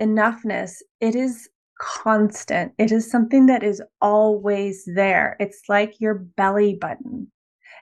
enoughness, 0.00 0.74
it 1.00 1.14
is 1.14 1.48
constant. 1.80 2.72
It 2.78 2.92
is 2.92 3.10
something 3.10 3.46
that 3.46 3.62
is 3.62 3.82
always 4.00 4.84
there. 4.94 5.36
It's 5.40 5.62
like 5.68 6.00
your 6.00 6.14
belly 6.14 6.76
button. 6.80 7.30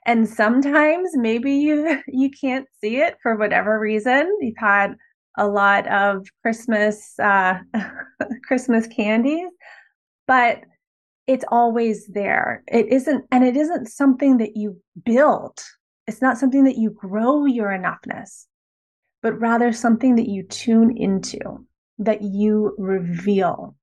And 0.07 0.29
sometimes 0.29 1.11
maybe 1.15 1.53
you 1.53 2.01
you 2.09 2.31
can't 2.31 2.67
see 2.81 2.99
it 2.99 3.17
for 3.23 3.37
whatever 3.37 3.79
reason. 3.79 4.31
You've 4.41 4.55
had 4.57 4.95
a 5.39 5.47
lot 5.47 5.87
of 5.89 6.27
Christmas 6.43 7.19
uh, 7.19 7.59
Christmas 8.45 8.87
candies, 8.87 9.49
but 10.27 10.61
it's 11.27 11.45
always 11.49 12.07
there. 12.09 12.63
It 12.67 12.89
isn't, 12.89 13.25
and 13.31 13.45
it 13.45 13.57
isn't 13.57 13.87
something 13.89 14.39
that 14.39 14.57
you 14.57 14.81
build. 15.05 15.59
It's 16.07 16.23
not 16.23 16.39
something 16.39 16.65
that 16.65 16.77
you 16.77 16.91
grow 16.91 17.45
your 17.45 17.69
enoughness, 17.69 18.47
but 19.23 19.39
rather 19.39 19.73
something 19.73 20.17
that 20.17 20.29
you 20.29 20.43
tune 20.43 20.97
into, 20.97 21.39
that 21.99 22.23
you 22.23 22.75
reveal 22.79 23.77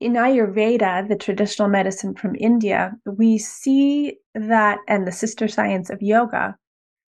in 0.00 0.14
Ayurveda, 0.14 1.08
the 1.08 1.16
traditional 1.16 1.68
medicine 1.68 2.14
from 2.14 2.34
India, 2.36 2.92
we 3.04 3.36
see 3.36 4.16
that, 4.34 4.78
and 4.88 5.06
the 5.06 5.12
sister 5.12 5.46
science 5.46 5.90
of 5.90 6.00
yoga, 6.00 6.56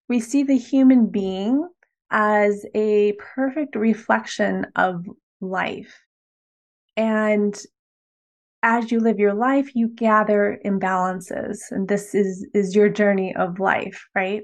we 0.09 0.19
see 0.19 0.43
the 0.43 0.57
human 0.57 1.07
being 1.07 1.67
as 2.11 2.65
a 2.75 3.13
perfect 3.13 3.75
reflection 3.75 4.67
of 4.75 5.05
life. 5.39 5.97
And 6.97 7.59
as 8.63 8.91
you 8.91 8.99
live 8.99 9.17
your 9.17 9.33
life, 9.33 9.75
you 9.75 9.87
gather 9.87 10.59
imbalances. 10.65 11.59
And 11.71 11.87
this 11.87 12.13
is, 12.13 12.45
is 12.53 12.75
your 12.75 12.89
journey 12.89 13.35
of 13.35 13.59
life, 13.59 14.05
right? 14.13 14.43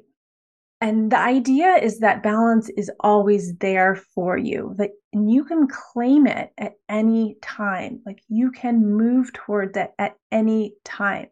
And 0.79 1.11
the 1.11 1.19
idea 1.19 1.75
is 1.75 1.99
that 1.99 2.21
balance 2.21 2.69
is 2.69 2.91
always 2.99 3.55
there 3.57 3.95
for 4.13 4.37
you, 4.37 4.75
that 4.77 4.91
and 5.11 5.31
you 5.31 5.43
can 5.43 5.67
claim 5.67 6.27
it 6.27 6.51
at 6.59 6.73
any 6.87 7.37
time. 7.41 8.01
Like 8.05 8.21
you 8.27 8.51
can 8.51 8.85
move 8.85 9.33
towards 9.33 9.75
it 9.75 9.91
at 9.97 10.15
any 10.31 10.75
time. 10.85 11.27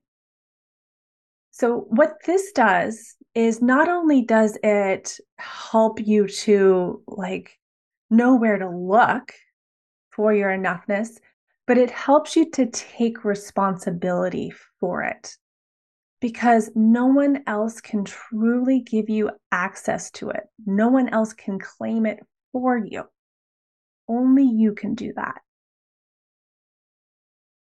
So, 1.57 1.85
what 1.87 2.17
this 2.25 2.51
does 2.51 3.15
is 3.33 3.61
not 3.61 3.87
only 3.87 4.21
does 4.23 4.57
it 4.61 5.17
help 5.37 6.05
you 6.05 6.27
to 6.27 7.01
like 7.07 7.57
know 8.09 8.35
where 8.35 8.57
to 8.57 8.69
look 8.69 9.31
for 10.11 10.33
your 10.33 10.49
enoughness, 10.49 11.11
but 11.65 11.77
it 11.77 11.89
helps 11.89 12.35
you 12.35 12.51
to 12.51 12.65
take 12.65 13.23
responsibility 13.23 14.51
for 14.81 15.03
it 15.03 15.37
because 16.19 16.71
no 16.75 17.05
one 17.05 17.41
else 17.47 17.79
can 17.79 18.03
truly 18.03 18.81
give 18.81 19.09
you 19.09 19.31
access 19.53 20.11
to 20.11 20.31
it. 20.31 20.43
No 20.65 20.89
one 20.89 21.07
else 21.07 21.31
can 21.31 21.57
claim 21.57 22.05
it 22.05 22.19
for 22.51 22.77
you. 22.77 23.05
Only 24.09 24.43
you 24.43 24.73
can 24.73 24.93
do 24.93 25.13
that. 25.15 25.39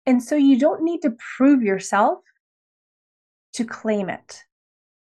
And 0.05 0.21
so 0.21 0.35
you 0.35 0.59
don't 0.59 0.83
need 0.83 1.01
to 1.01 1.17
prove 1.37 1.63
yourself 1.63 2.19
to 3.59 3.65
claim 3.65 4.09
it, 4.09 4.43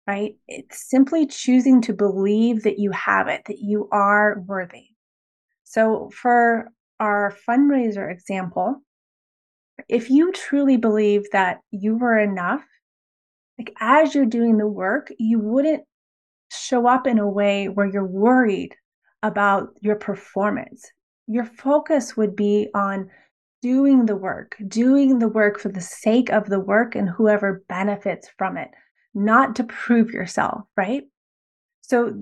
right? 0.06 0.36
It's 0.48 0.88
simply 0.88 1.26
choosing 1.26 1.82
to 1.82 1.92
believe 1.92 2.62
that 2.62 2.78
you 2.78 2.90
have 2.92 3.28
it, 3.28 3.42
that 3.46 3.58
you 3.58 3.88
are 3.92 4.42
worthy. 4.46 4.86
So 5.64 6.10
for 6.10 6.68
our 6.98 7.34
fundraiser 7.48 8.10
example, 8.10 8.82
if 9.88 10.08
you 10.08 10.32
truly 10.32 10.76
believe 10.76 11.24
that 11.32 11.60
you 11.70 11.96
were 11.96 12.18
enough 12.18 12.64
like 13.58 13.72
as 13.80 14.14
you're 14.14 14.26
doing 14.26 14.58
the 14.58 14.66
work, 14.66 15.10
you 15.18 15.38
wouldn't 15.38 15.84
show 16.52 16.86
up 16.86 17.06
in 17.06 17.18
a 17.18 17.28
way 17.28 17.68
where 17.68 17.86
you're 17.86 18.06
worried 18.06 18.74
about 19.22 19.70
your 19.80 19.96
performance. 19.96 20.90
Your 21.26 21.44
focus 21.44 22.16
would 22.16 22.36
be 22.36 22.68
on 22.74 23.10
doing 23.66 24.06
the 24.06 24.14
work, 24.14 24.56
doing 24.68 25.18
the 25.18 25.26
work 25.26 25.58
for 25.58 25.70
the 25.70 25.80
sake 25.80 26.30
of 26.30 26.48
the 26.48 26.60
work 26.60 26.94
and 26.94 27.08
whoever 27.08 27.64
benefits 27.68 28.28
from 28.38 28.56
it, 28.56 28.70
not 29.12 29.56
to 29.56 29.64
prove 29.64 30.10
yourself, 30.10 30.60
right? 30.76 31.02
So 31.80 32.20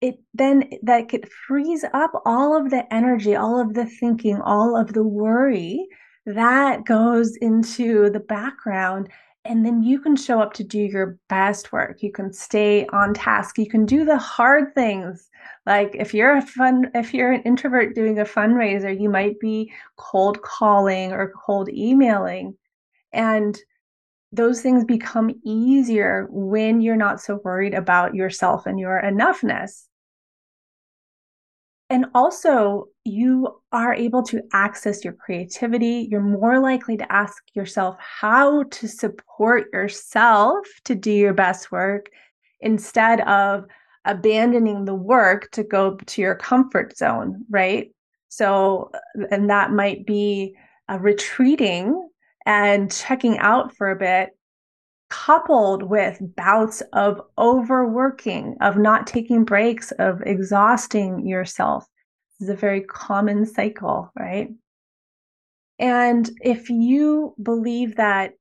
it 0.00 0.16
then 0.32 0.70
that 0.84 1.12
it 1.12 1.30
frees 1.46 1.84
up 1.92 2.12
all 2.24 2.56
of 2.56 2.70
the 2.70 2.90
energy, 2.90 3.36
all 3.36 3.60
of 3.60 3.74
the 3.74 3.84
thinking, 3.84 4.40
all 4.40 4.74
of 4.74 4.94
the 4.94 5.04
worry 5.04 5.86
that 6.24 6.86
goes 6.86 7.36
into 7.42 8.08
the 8.08 8.20
background 8.20 9.10
and 9.48 9.64
then 9.64 9.82
you 9.82 10.00
can 10.00 10.16
show 10.16 10.40
up 10.40 10.52
to 10.54 10.64
do 10.64 10.78
your 10.78 11.18
best 11.28 11.72
work. 11.72 12.02
You 12.02 12.12
can 12.12 12.32
stay 12.32 12.86
on 12.86 13.14
task. 13.14 13.58
You 13.58 13.68
can 13.68 13.86
do 13.86 14.04
the 14.04 14.18
hard 14.18 14.74
things. 14.74 15.28
Like 15.64 15.94
if 15.94 16.12
you're 16.14 16.36
a 16.36 16.42
fun 16.42 16.90
if 16.94 17.14
you're 17.14 17.32
an 17.32 17.42
introvert 17.42 17.94
doing 17.94 18.18
a 18.18 18.24
fundraiser 18.24 18.98
you 18.98 19.08
might 19.08 19.38
be 19.40 19.72
cold 19.96 20.42
calling 20.42 21.12
or 21.12 21.32
cold 21.32 21.68
emailing. 21.70 22.56
And 23.12 23.58
those 24.32 24.60
things 24.60 24.84
become 24.84 25.30
easier 25.44 26.26
when 26.30 26.80
you're 26.80 26.96
not 26.96 27.20
so 27.20 27.40
worried 27.44 27.74
about 27.74 28.14
yourself 28.14 28.66
and 28.66 28.78
your 28.78 29.00
enoughness 29.02 29.86
and 31.88 32.06
also, 32.14 32.86
you 33.04 33.60
are 33.70 33.94
able 33.94 34.22
to 34.24 34.42
access 34.52 35.04
your 35.04 35.12
creativity. 35.12 36.08
You're 36.10 36.20
more 36.20 36.58
likely 36.58 36.96
to 36.96 37.12
ask 37.12 37.42
yourself 37.54 37.96
how 38.00 38.64
to 38.64 38.88
support 38.88 39.68
yourself 39.72 40.66
to 40.84 40.96
do 40.96 41.12
your 41.12 41.34
best 41.34 41.70
work 41.70 42.06
instead 42.60 43.20
of 43.20 43.66
abandoning 44.04 44.84
the 44.84 44.94
work 44.94 45.50
to 45.52 45.62
go 45.62 45.96
to 45.96 46.22
your 46.22 46.34
comfort 46.34 46.96
zone, 46.96 47.44
right? 47.50 47.92
So, 48.28 48.90
and 49.30 49.50
that 49.50 49.70
might 49.70 50.06
be 50.06 50.56
uh, 50.90 50.98
retreating 50.98 52.08
and 52.44 52.90
checking 52.90 53.38
out 53.38 53.76
for 53.76 53.90
a 53.90 53.96
bit 53.96 54.35
coupled 55.08 55.82
with 55.82 56.18
bouts 56.36 56.82
of 56.92 57.20
overworking, 57.38 58.56
of 58.60 58.76
not 58.76 59.06
taking 59.06 59.44
breaks, 59.44 59.92
of 59.92 60.22
exhausting 60.22 61.26
yourself. 61.26 61.86
This 62.38 62.48
is 62.48 62.54
a 62.54 62.58
very 62.58 62.82
common 62.82 63.46
cycle, 63.46 64.10
right? 64.18 64.50
And 65.78 66.28
if 66.40 66.70
you 66.70 67.34
believe 67.42 67.96
that 67.96 68.32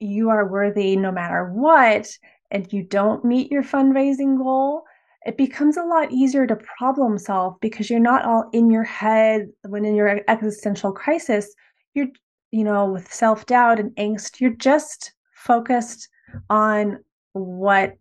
you 0.00 0.30
are 0.30 0.48
worthy 0.48 0.96
no 0.96 1.10
matter 1.10 1.50
what, 1.52 2.08
and 2.50 2.72
you 2.72 2.82
don't 2.82 3.24
meet 3.24 3.50
your 3.50 3.62
fundraising 3.62 4.38
goal, 4.38 4.84
it 5.26 5.36
becomes 5.36 5.76
a 5.76 5.82
lot 5.82 6.12
easier 6.12 6.46
to 6.46 6.56
problem 6.56 7.18
solve 7.18 7.56
because 7.60 7.90
you're 7.90 8.00
not 8.00 8.24
all 8.24 8.48
in 8.52 8.70
your 8.70 8.84
head 8.84 9.48
when 9.66 9.84
in 9.84 9.94
your 9.94 10.20
existential 10.28 10.92
crisis. 10.92 11.52
You're, 11.94 12.08
you 12.50 12.64
know, 12.64 12.90
with 12.90 13.12
self 13.12 13.46
doubt 13.46 13.80
and 13.80 13.90
angst, 13.96 14.40
you're 14.40 14.50
just 14.50 15.12
focused 15.48 16.08
on 16.50 17.02
what 17.32 17.96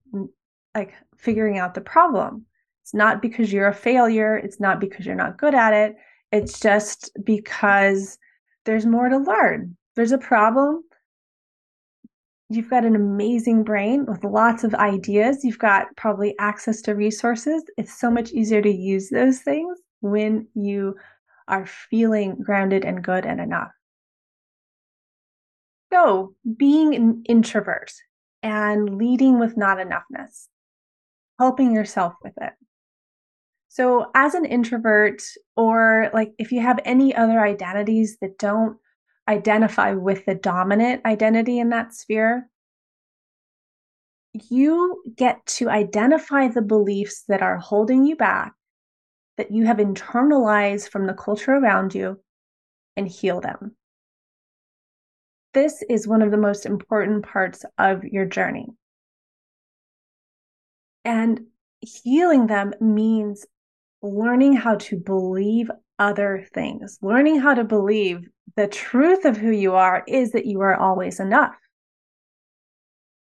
like 0.75 0.93
figuring 1.17 1.57
out 1.57 1.73
the 1.73 1.81
problem. 1.81 2.45
It's 2.83 2.93
not 2.93 3.21
because 3.21 3.51
you're 3.51 3.69
a 3.69 3.73
failure, 3.73 4.35
it's 4.35 4.59
not 4.59 4.79
because 4.79 5.05
you're 5.05 5.15
not 5.15 5.37
good 5.37 5.55
at 5.55 5.73
it. 5.73 5.95
It's 6.31 6.59
just 6.59 7.09
because 7.23 8.19
there's 8.65 8.85
more 8.85 9.09
to 9.09 9.17
learn. 9.17 9.75
There's 9.95 10.11
a 10.11 10.17
problem. 10.17 10.83
You've 12.49 12.69
got 12.69 12.85
an 12.85 12.95
amazing 12.95 13.63
brain 13.63 14.05
with 14.05 14.23
lots 14.23 14.63
of 14.63 14.75
ideas. 14.75 15.43
You've 15.43 15.59
got 15.59 15.87
probably 15.95 16.35
access 16.39 16.81
to 16.83 16.95
resources. 16.95 17.63
It's 17.77 17.99
so 17.99 18.11
much 18.11 18.31
easier 18.31 18.61
to 18.61 18.71
use 18.71 19.09
those 19.09 19.39
things 19.39 19.79
when 20.01 20.47
you 20.53 20.95
are 21.47 21.65
feeling 21.65 22.35
grounded 22.41 22.83
and 22.85 23.03
good 23.03 23.25
and 23.25 23.39
enough. 23.39 23.71
So, 25.91 26.35
being 26.57 26.95
an 26.95 27.23
introvert 27.29 27.93
and 28.43 28.97
leading 28.97 29.39
with 29.39 29.55
not 29.55 29.77
enoughness, 29.77 30.47
helping 31.39 31.73
yourself 31.73 32.13
with 32.21 32.33
it. 32.41 32.53
So, 33.69 34.11
as 34.13 34.33
an 34.33 34.45
introvert, 34.45 35.23
or 35.55 36.09
like 36.13 36.33
if 36.37 36.51
you 36.51 36.61
have 36.61 36.79
any 36.83 37.15
other 37.15 37.39
identities 37.39 38.17
that 38.21 38.37
don't 38.37 38.77
identify 39.29 39.93
with 39.93 40.25
the 40.25 40.35
dominant 40.35 41.05
identity 41.05 41.59
in 41.59 41.69
that 41.69 41.93
sphere, 41.93 42.49
you 44.49 45.03
get 45.15 45.45
to 45.45 45.69
identify 45.69 46.49
the 46.49 46.61
beliefs 46.61 47.23
that 47.29 47.41
are 47.41 47.57
holding 47.57 48.03
you 48.03 48.17
back, 48.17 48.53
that 49.37 49.51
you 49.51 49.65
have 49.65 49.77
internalized 49.77 50.89
from 50.89 51.07
the 51.07 51.13
culture 51.13 51.53
around 51.53 51.95
you, 51.95 52.19
and 52.97 53.07
heal 53.07 53.39
them 53.39 53.76
this 55.57 55.81
is 55.89 56.07
one 56.07 56.21
of 56.21 56.29
the 56.29 56.37
most 56.37 56.67
important 56.67 57.25
parts 57.25 57.65
of 57.79 58.03
your 58.03 58.25
journey. 58.25 58.67
And 61.03 61.47
healing 61.81 62.45
them 62.45 62.75
means 62.79 63.43
learning 64.03 64.53
how 64.53 64.75
to 64.75 64.97
believe 64.97 65.71
other 65.97 66.45
things, 66.53 66.99
learning 67.01 67.39
how 67.39 67.55
to 67.55 67.63
believe 67.63 68.29
the 68.55 68.67
truth 68.67 69.25
of 69.25 69.35
who 69.35 69.49
you 69.49 69.73
are 69.73 70.03
is 70.07 70.33
that 70.33 70.45
you 70.45 70.61
are 70.61 70.75
always 70.75 71.19
enough. 71.19 71.55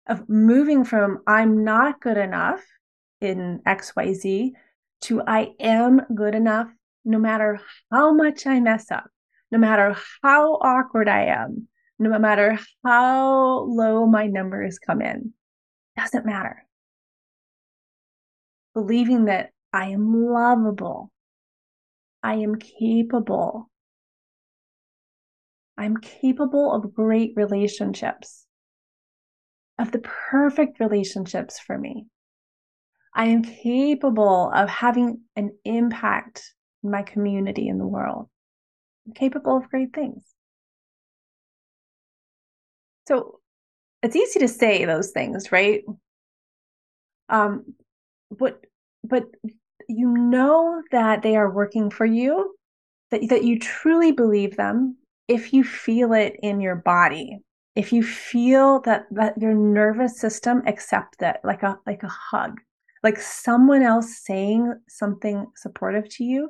Of 0.07 0.29
moving 0.29 0.85
from 0.85 1.21
I'm 1.27 1.65
not 1.65 2.03
good 2.03 2.19
enough 2.19 2.63
in 3.23 3.63
XYZ 3.67 4.51
to 5.03 5.23
I 5.27 5.53
am 5.59 6.03
good 6.15 6.35
enough 6.35 6.69
no 7.03 7.19
matter 7.19 7.61
how 7.91 8.13
much 8.13 8.47
I 8.47 8.61
mess 8.61 8.91
up, 8.91 9.09
no 9.51 9.57
matter 9.57 9.97
how 10.23 10.57
awkward 10.57 11.09
I 11.09 11.25
am, 11.27 11.69
no 12.01 12.19
matter 12.19 12.59
how 12.83 13.61
low 13.69 14.07
my 14.07 14.27
numbers 14.27 14.79
come 14.79 15.03
in. 15.03 15.35
Doesn't 15.99 16.25
matter. 16.25 16.65
Believing 18.73 19.27
that 19.27 19.51
I 19.71 19.91
am 19.91 20.15
lovable. 20.15 21.13
I 22.23 22.37
am 22.37 22.57
capable. 22.57 23.71
I'm 25.77 25.99
capable 25.99 26.73
of 26.73 26.95
great 26.95 27.35
relationships, 27.37 28.47
of 29.79 29.93
the 29.93 30.01
perfect 30.01 30.81
relationships 30.81 31.59
for 31.59 31.77
me. 31.77 32.07
I 33.15 33.27
am 33.27 33.43
capable 33.43 34.51
of 34.55 34.71
having 34.71 35.21
an 35.37 35.51
impact 35.65 36.55
in 36.83 36.91
my 36.91 37.03
community 37.03 37.69
in 37.69 37.79
the 37.79 37.87
world. 37.87 38.29
I'm 39.07 39.13
capable 39.13 39.59
of 39.59 39.69
great 39.69 39.93
things. 39.93 40.25
So 43.11 43.41
it's 44.03 44.15
easy 44.15 44.39
to 44.41 44.49
say 44.49 44.85
those 44.85 45.11
things, 45.11 45.51
right? 45.51 45.83
Um, 47.29 47.75
but 48.31 48.65
but 49.03 49.25
you 49.89 50.09
know 50.09 50.83
that 50.93 51.23
they 51.23 51.37
are 51.37 51.51
working 51.51 51.91
for 51.91 52.07
you, 52.07 52.55
that 53.11 53.29
that 53.29 53.45
you 53.45 53.59
truly 53.59 54.13
believe 54.13 54.57
them 54.57 54.97
if 55.27 55.53
you 55.53 55.65
feel 55.65 56.13
it 56.13 56.37
in 56.43 56.61
your 56.61 56.77
body. 56.77 57.41
If 57.75 57.93
you 57.93 58.03
feel 58.05 58.81
that 58.83 59.07
that 59.11 59.41
your 59.41 59.55
nervous 59.55 60.21
system 60.21 60.63
accepts 60.67 61.19
it 61.21 61.39
like 61.43 61.65
a 61.65 61.79
like 61.87 62.05
a 62.05 62.09
hug, 62.09 62.61
like 63.03 63.19
someone 63.19 63.83
else 63.83 64.21
saying 64.25 64.73
something 64.89 65.47
supportive 65.57 66.09
to 66.11 66.25
you, 66.25 66.49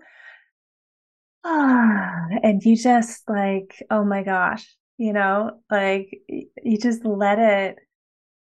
ah, 1.45 2.27
and 2.43 2.63
you 2.63 2.77
just 2.77 3.29
like, 3.31 3.83
oh 3.91 4.05
my 4.05 4.23
gosh, 4.23 4.67
you 5.01 5.15
know, 5.15 5.59
like 5.71 6.21
you 6.29 6.77
just 6.77 7.07
let 7.07 7.39
it 7.39 7.79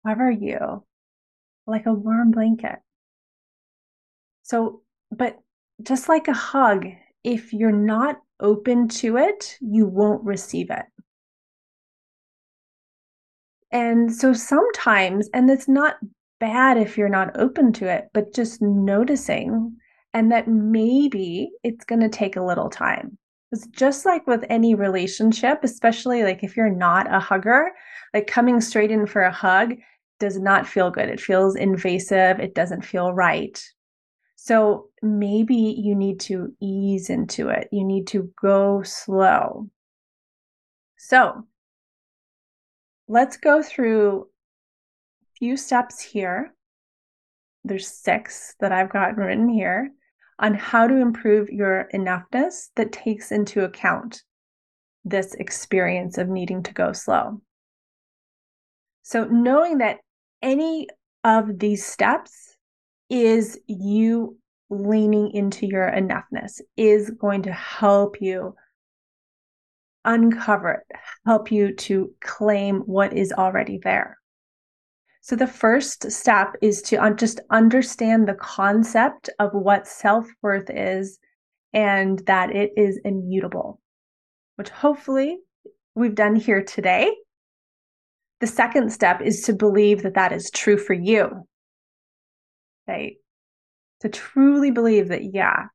cover 0.06 0.30
you 0.30 0.84
like 1.66 1.86
a 1.86 1.94
warm 1.94 2.32
blanket. 2.32 2.80
So, 4.42 4.82
but 5.10 5.40
just 5.82 6.10
like 6.10 6.28
a 6.28 6.34
hug, 6.34 6.86
if 7.24 7.54
you're 7.54 7.72
not 7.72 8.18
open 8.42 8.90
to 8.90 9.16
it, 9.16 9.58
you 9.62 9.86
won't 9.86 10.26
receive 10.26 10.70
it. 10.70 10.84
And 13.72 14.14
so 14.14 14.34
sometimes, 14.34 15.30
and 15.34 15.50
it's 15.50 15.70
not 15.70 15.96
bad 16.42 16.76
if 16.78 16.98
you're 16.98 17.08
not 17.08 17.40
open 17.40 17.72
to 17.74 17.88
it, 17.90 18.10
but 18.14 18.34
just 18.34 18.62
noticing 18.62 19.78
and 20.14 20.30
that 20.34 20.50
maybe 20.50 21.52
it's 21.64 21.86
going 21.86 22.02
to 22.02 22.10
take 22.10 22.36
a 22.36 22.44
little 22.44 22.70
time. 22.70 23.18
It's 23.54 23.68
just 23.68 24.04
like 24.06 24.26
with 24.26 24.44
any 24.50 24.74
relationship, 24.74 25.60
especially 25.64 26.24
like 26.24 26.44
if 26.44 26.58
you're 26.58 26.70
not 26.70 27.14
a 27.14 27.20
hugger, 27.20 27.72
like 28.14 28.26
coming 28.26 28.60
straight 28.60 28.90
in 28.90 29.06
for 29.06 29.22
a 29.22 29.32
hug 29.32 29.76
does 30.20 30.40
not 30.40 30.68
feel 30.68 30.90
good. 30.90 31.08
It 31.08 31.22
feels 31.22 31.56
invasive, 31.56 32.40
it 32.40 32.56
doesn't 32.56 32.84
feel 32.84 33.14
right. 33.14 33.64
So 34.36 34.90
maybe 35.04 35.56
you 35.56 35.96
need 35.96 36.20
to 36.22 36.54
ease 36.60 37.10
into 37.12 37.50
it. 37.50 37.70
You 37.72 37.84
need 37.86 38.08
to 38.08 38.34
go 38.42 38.82
slow. 38.84 39.70
So 40.98 41.46
let's 43.08 43.38
go 43.38 43.62
through 43.62 44.24
a 45.22 45.38
few 45.38 45.58
steps 45.58 46.02
here 46.02 46.54
there's 47.64 47.88
six 47.88 48.56
that 48.60 48.72
I've 48.72 48.90
got 48.90 49.16
written 49.16 49.48
here 49.48 49.92
on 50.44 50.54
how 50.54 50.86
to 50.86 50.98
improve 50.98 51.50
your 51.50 51.88
enoughness 51.94 52.68
that 52.76 52.92
takes 52.92 53.32
into 53.32 53.64
account 53.64 54.22
this 55.06 55.34
experience 55.36 56.18
of 56.18 56.28
needing 56.28 56.62
to 56.62 56.74
go 56.74 56.92
slow. 56.92 57.42
So, 59.04 59.24
knowing 59.24 59.78
that 59.78 60.00
any 60.42 60.88
of 61.24 61.60
these 61.60 61.86
steps 61.86 62.58
is 63.10 63.58
you 63.68 64.38
leaning 64.70 65.32
into 65.32 65.66
your 65.66 65.90
enoughness, 65.90 66.60
is 66.76 67.10
going 67.10 67.44
to 67.44 67.54
help 67.54 68.22
you 68.22 68.56
uncover 70.04 70.84
it, 70.90 70.98
help 71.26 71.52
you 71.52 71.74
to 71.76 72.14
claim 72.22 72.80
what 72.80 73.14
is 73.14 73.32
already 73.32 73.80
there. 73.82 74.18
So, 75.26 75.38
the 75.38 75.48
first 75.48 76.12
step 76.12 76.56
is 76.62 76.82
to 76.82 76.98
un- 76.98 77.16
just 77.16 77.40
understand 77.50 78.28
the 78.28 78.34
concept 78.34 79.30
of 79.40 79.54
what 79.54 79.88
self 79.88 80.28
worth 80.42 80.70
is 80.70 81.18
and 81.72 82.20
that 82.26 82.54
it 82.54 82.74
is 82.76 83.00
immutable, 83.06 83.80
which 84.58 84.68
hopefully 84.68 85.38
we've 85.96 86.14
done 86.14 86.36
here 86.36 86.62
today. 86.62 87.10
The 88.42 88.48
second 88.48 88.92
step 88.92 89.22
is 89.22 89.44
to 89.44 89.54
believe 89.54 90.04
that 90.04 90.16
that 90.16 90.34
is 90.34 90.52
true 90.52 90.78
for 90.78 90.94
you. 90.94 91.48
Right? 92.86 93.14
To 94.02 94.10
truly 94.10 94.72
believe 94.72 95.08
that, 95.08 95.34
yeah, 95.34 95.68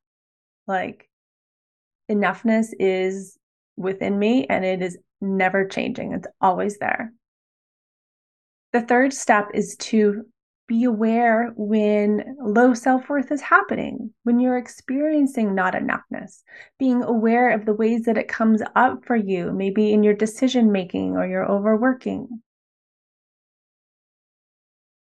like 0.66 1.08
enoughness 2.10 2.66
is 2.78 3.38
within 3.78 4.18
me 4.18 4.46
and 4.50 4.62
it 4.66 4.82
is 4.82 4.98
never 5.22 5.66
changing, 5.66 6.12
it's 6.12 6.28
always 6.38 6.76
there. 6.76 7.14
The 8.72 8.82
third 8.82 9.12
step 9.12 9.48
is 9.54 9.76
to 9.76 10.24
be 10.66 10.84
aware 10.84 11.52
when 11.56 12.36
low 12.40 12.74
self 12.74 13.08
worth 13.08 13.32
is 13.32 13.40
happening, 13.40 14.12
when 14.24 14.38
you're 14.38 14.58
experiencing 14.58 15.54
not 15.54 15.74
enoughness, 15.74 16.42
being 16.78 17.02
aware 17.02 17.50
of 17.50 17.64
the 17.64 17.72
ways 17.72 18.02
that 18.02 18.18
it 18.18 18.28
comes 18.28 18.62
up 18.76 19.04
for 19.06 19.16
you, 19.16 19.50
maybe 19.52 19.92
in 19.92 20.02
your 20.02 20.14
decision 20.14 20.70
making 20.70 21.16
or 21.16 21.26
your 21.26 21.50
overworking. 21.50 22.42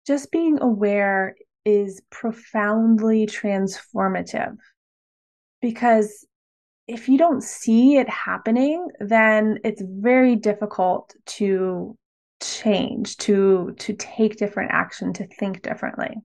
Just 0.07 0.31
being 0.31 0.59
aware 0.61 1.35
is 1.65 2.01
profoundly 2.09 3.27
transformative 3.27 4.55
because 5.61 6.25
if 6.87 7.07
you 7.07 7.17
don't 7.17 7.43
see 7.43 7.97
it 7.97 8.09
happening, 8.09 8.87
then 8.99 9.59
it's 9.63 9.83
very 9.85 10.35
difficult 10.35 11.13
to 11.25 11.95
change 12.41 13.17
to 13.17 13.75
to 13.79 13.93
take 13.93 14.37
different 14.37 14.71
action 14.71 15.13
to 15.13 15.27
think 15.27 15.61
differently. 15.61 16.15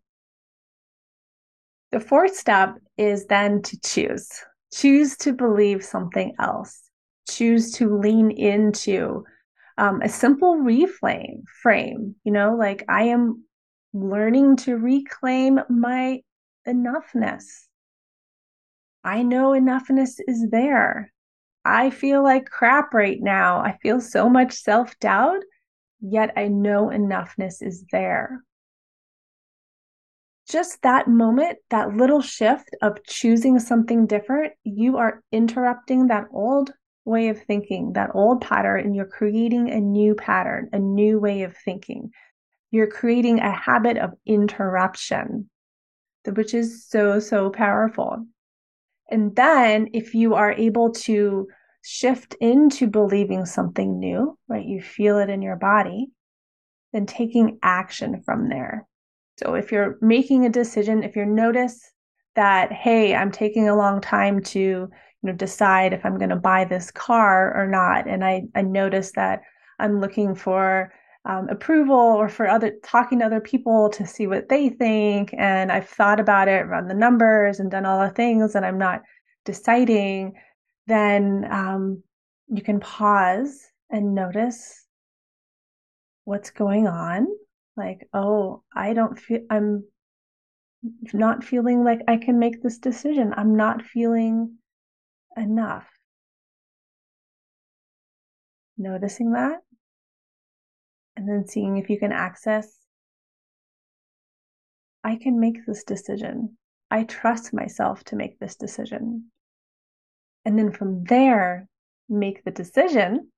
The 1.92 2.00
fourth 2.00 2.36
step 2.36 2.74
is 2.96 3.26
then 3.26 3.62
to 3.62 3.80
choose. 3.80 4.28
Choose 4.72 5.16
to 5.18 5.32
believe 5.32 5.84
something 5.84 6.34
else. 6.40 6.82
Choose 7.28 7.72
to 7.72 7.96
lean 7.96 8.30
into 8.30 9.24
um, 9.78 10.00
a 10.00 10.08
simple 10.08 10.56
reframe 10.56 11.42
frame 11.62 12.14
you 12.24 12.32
know 12.32 12.56
like 12.56 12.82
i 12.88 13.02
am 13.02 13.44
learning 13.92 14.56
to 14.56 14.76
reclaim 14.76 15.60
my 15.68 16.20
enoughness. 16.66 17.44
I 19.04 19.22
know 19.22 19.50
enoughness 19.50 20.20
is 20.26 20.48
there. 20.50 21.12
I 21.64 21.90
feel 21.90 22.22
like 22.22 22.50
crap 22.50 22.92
right 22.92 23.18
now. 23.20 23.60
I 23.60 23.78
feel 23.82 24.00
so 24.00 24.28
much 24.28 24.52
self-doubt 24.52 25.42
yet 26.00 26.32
I 26.36 26.48
know 26.48 26.86
enoughness 26.86 27.62
is 27.62 27.84
there. 27.90 28.42
Just 30.48 30.82
that 30.82 31.08
moment, 31.08 31.58
that 31.70 31.96
little 31.96 32.22
shift 32.22 32.70
of 32.80 33.02
choosing 33.04 33.58
something 33.58 34.06
different, 34.06 34.52
you 34.62 34.96
are 34.96 35.22
interrupting 35.32 36.06
that 36.06 36.26
old 36.32 36.72
way 37.04 37.28
of 37.28 37.42
thinking, 37.42 37.94
that 37.94 38.10
old 38.14 38.40
pattern, 38.40 38.84
and 38.84 38.94
you're 38.94 39.06
creating 39.06 39.70
a 39.70 39.80
new 39.80 40.14
pattern, 40.14 40.68
a 40.72 40.78
new 40.78 41.18
way 41.18 41.42
of 41.42 41.56
thinking. 41.56 42.10
You're 42.70 42.90
creating 42.90 43.40
a 43.40 43.50
habit 43.50 43.96
of 43.96 44.12
interruption, 44.24 45.50
which 46.26 46.54
is 46.54 46.86
so, 46.86 47.18
so 47.18 47.50
powerful. 47.50 48.26
And 49.10 49.34
then 49.34 49.88
if 49.92 50.14
you 50.14 50.34
are 50.34 50.52
able 50.52 50.90
to 50.92 51.48
shift 51.88 52.34
into 52.40 52.88
believing 52.88 53.46
something 53.46 54.00
new, 54.00 54.36
right? 54.48 54.66
You 54.66 54.82
feel 54.82 55.18
it 55.18 55.30
in 55.30 55.40
your 55.40 55.54
body, 55.54 56.08
then 56.92 57.06
taking 57.06 57.60
action 57.62 58.22
from 58.24 58.48
there. 58.48 58.88
So 59.38 59.54
if 59.54 59.70
you're 59.70 59.96
making 60.00 60.44
a 60.44 60.50
decision, 60.50 61.04
if 61.04 61.14
you 61.14 61.24
notice 61.24 61.92
that, 62.34 62.72
hey, 62.72 63.14
I'm 63.14 63.30
taking 63.30 63.68
a 63.68 63.76
long 63.76 64.00
time 64.00 64.42
to, 64.42 64.58
you 64.58 64.90
know, 65.22 65.32
decide 65.32 65.92
if 65.92 66.04
I'm 66.04 66.18
going 66.18 66.30
to 66.30 66.36
buy 66.36 66.64
this 66.64 66.90
car 66.90 67.56
or 67.56 67.68
not, 67.68 68.08
and 68.08 68.24
I, 68.24 68.42
I 68.56 68.62
notice 68.62 69.12
that 69.12 69.42
I'm 69.78 70.00
looking 70.00 70.34
for 70.34 70.92
um, 71.24 71.48
approval 71.48 71.94
or 71.94 72.28
for 72.28 72.48
other 72.48 72.72
talking 72.82 73.20
to 73.20 73.26
other 73.26 73.40
people 73.40 73.90
to 73.90 74.04
see 74.04 74.26
what 74.26 74.48
they 74.48 74.70
think, 74.70 75.32
and 75.38 75.70
I've 75.70 75.88
thought 75.88 76.18
about 76.18 76.48
it, 76.48 76.66
run 76.66 76.88
the 76.88 76.94
numbers, 76.94 77.60
and 77.60 77.70
done 77.70 77.86
all 77.86 78.00
the 78.00 78.12
things, 78.12 78.56
and 78.56 78.66
I'm 78.66 78.78
not 78.78 79.02
deciding 79.44 80.32
then 80.86 81.46
um, 81.50 82.02
you 82.48 82.62
can 82.62 82.80
pause 82.80 83.60
and 83.90 84.14
notice 84.14 84.86
what's 86.24 86.50
going 86.50 86.86
on. 86.86 87.26
Like, 87.76 88.08
oh, 88.12 88.62
I 88.74 88.94
don't 88.94 89.18
feel, 89.18 89.40
I'm 89.50 89.84
not 91.12 91.44
feeling 91.44 91.84
like 91.84 92.00
I 92.08 92.16
can 92.16 92.38
make 92.38 92.62
this 92.62 92.78
decision. 92.78 93.34
I'm 93.36 93.56
not 93.56 93.82
feeling 93.82 94.56
enough. 95.36 95.86
Noticing 98.78 99.32
that 99.32 99.60
and 101.16 101.28
then 101.28 101.46
seeing 101.46 101.78
if 101.78 101.88
you 101.88 101.98
can 101.98 102.12
access 102.12 102.78
I 105.06 105.14
can 105.14 105.38
make 105.38 105.64
this 105.64 105.84
decision. 105.84 106.58
I 106.90 107.04
trust 107.04 107.54
myself 107.54 108.02
to 108.06 108.16
make 108.16 108.40
this 108.40 108.56
decision. 108.56 109.30
And 110.46 110.56
then 110.56 110.70
from 110.70 111.02
there, 111.02 111.68
make 112.08 112.44
the 112.44 112.52
decision 112.52 113.32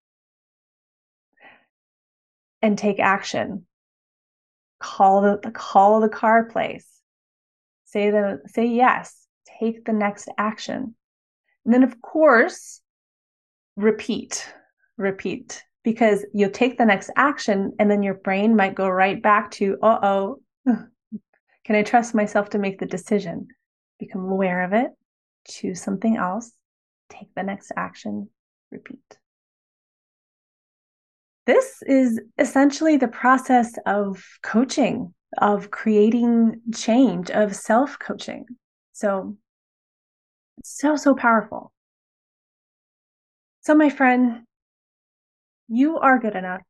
and 2.60 2.76
take 2.76 3.00
action. 3.00 3.64
Call 4.78 5.22
the 5.22 5.50
call 5.50 6.00
the 6.00 6.10
car 6.10 6.44
place. 6.44 6.86
Say 7.86 8.10
the 8.10 8.42
say 8.46 8.66
yes. 8.66 9.26
Take 9.58 9.86
the 9.86 9.94
next 9.94 10.28
action. 10.36 10.94
And 11.64 11.74
then 11.74 11.82
of 11.82 12.00
course, 12.02 12.82
repeat. 13.74 14.46
Repeat. 14.98 15.64
Because 15.84 16.26
you'll 16.34 16.50
take 16.50 16.76
the 16.76 16.84
next 16.84 17.10
action 17.16 17.72
and 17.78 17.90
then 17.90 18.02
your 18.02 18.14
brain 18.14 18.54
might 18.54 18.74
go 18.74 18.86
right 18.86 19.22
back 19.22 19.50
to, 19.52 19.78
uh 19.82 19.98
oh, 20.02 20.42
can 20.66 21.76
I 21.76 21.82
trust 21.82 22.14
myself 22.14 22.50
to 22.50 22.58
make 22.58 22.78
the 22.78 22.86
decision? 22.86 23.48
Become 23.98 24.28
aware 24.28 24.62
of 24.62 24.74
it, 24.74 24.90
choose 25.48 25.80
something 25.80 26.18
else, 26.18 26.52
take 27.08 27.34
the 27.34 27.42
next 27.42 27.72
action, 27.76 28.28
repeat. 28.70 29.18
This 31.46 31.82
is 31.86 32.20
essentially 32.38 32.98
the 32.98 33.08
process 33.08 33.72
of 33.86 34.22
coaching, 34.42 35.14
of 35.38 35.70
creating 35.70 36.60
change, 36.74 37.30
of 37.30 37.56
self 37.56 37.98
coaching. 37.98 38.44
So, 38.92 39.36
so, 40.62 40.96
so 40.96 41.14
powerful. 41.14 41.72
So, 43.60 43.74
my 43.74 43.88
friend, 43.88 44.42
you 45.68 45.98
are 45.98 46.18
good 46.18 46.36
enough. 46.36 46.62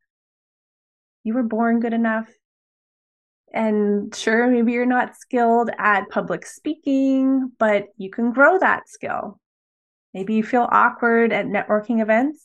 You 1.24 1.34
were 1.34 1.42
born 1.42 1.80
good 1.80 1.92
enough. 1.92 2.28
And 3.52 4.14
sure, 4.14 4.46
maybe 4.46 4.72
you're 4.72 4.86
not 4.86 5.16
skilled 5.16 5.70
at 5.78 6.08
public 6.10 6.46
speaking, 6.46 7.50
but 7.58 7.86
you 7.96 8.10
can 8.10 8.32
grow 8.32 8.58
that 8.58 8.88
skill. 8.88 9.40
Maybe 10.18 10.34
you 10.34 10.42
feel 10.42 10.68
awkward 10.72 11.32
at 11.32 11.46
networking 11.46 12.02
events, 12.02 12.44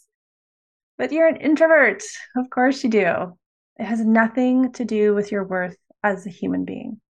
but 0.99 1.11
you're 1.11 1.27
an 1.27 1.37
introvert. 1.37 2.03
Of 2.37 2.51
course 2.51 2.83
you 2.83 2.89
do. 2.91 3.35
It 3.79 3.85
has 3.85 4.05
nothing 4.05 4.73
to 4.73 4.85
do 4.85 5.15
with 5.15 5.31
your 5.31 5.43
worth 5.43 5.75
as 6.03 6.27
a 6.27 6.29
human 6.29 6.65
being. 6.65 7.01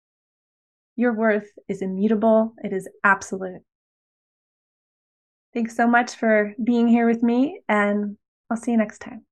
Your 0.95 1.15
worth 1.15 1.51
is 1.67 1.83
immutable, 1.83 2.55
it 2.63 2.73
is 2.73 2.89
absolute. 3.03 3.63
Thanks 5.53 5.75
so 5.75 5.89
much 5.89 6.15
for 6.15 6.55
being 6.63 6.87
here 6.87 7.09
with 7.09 7.25
me, 7.25 7.63
and 7.69 8.17
I'll 8.49 8.57
see 8.57 8.71
you 8.71 8.77
next 8.77 9.01
time. 9.01 9.27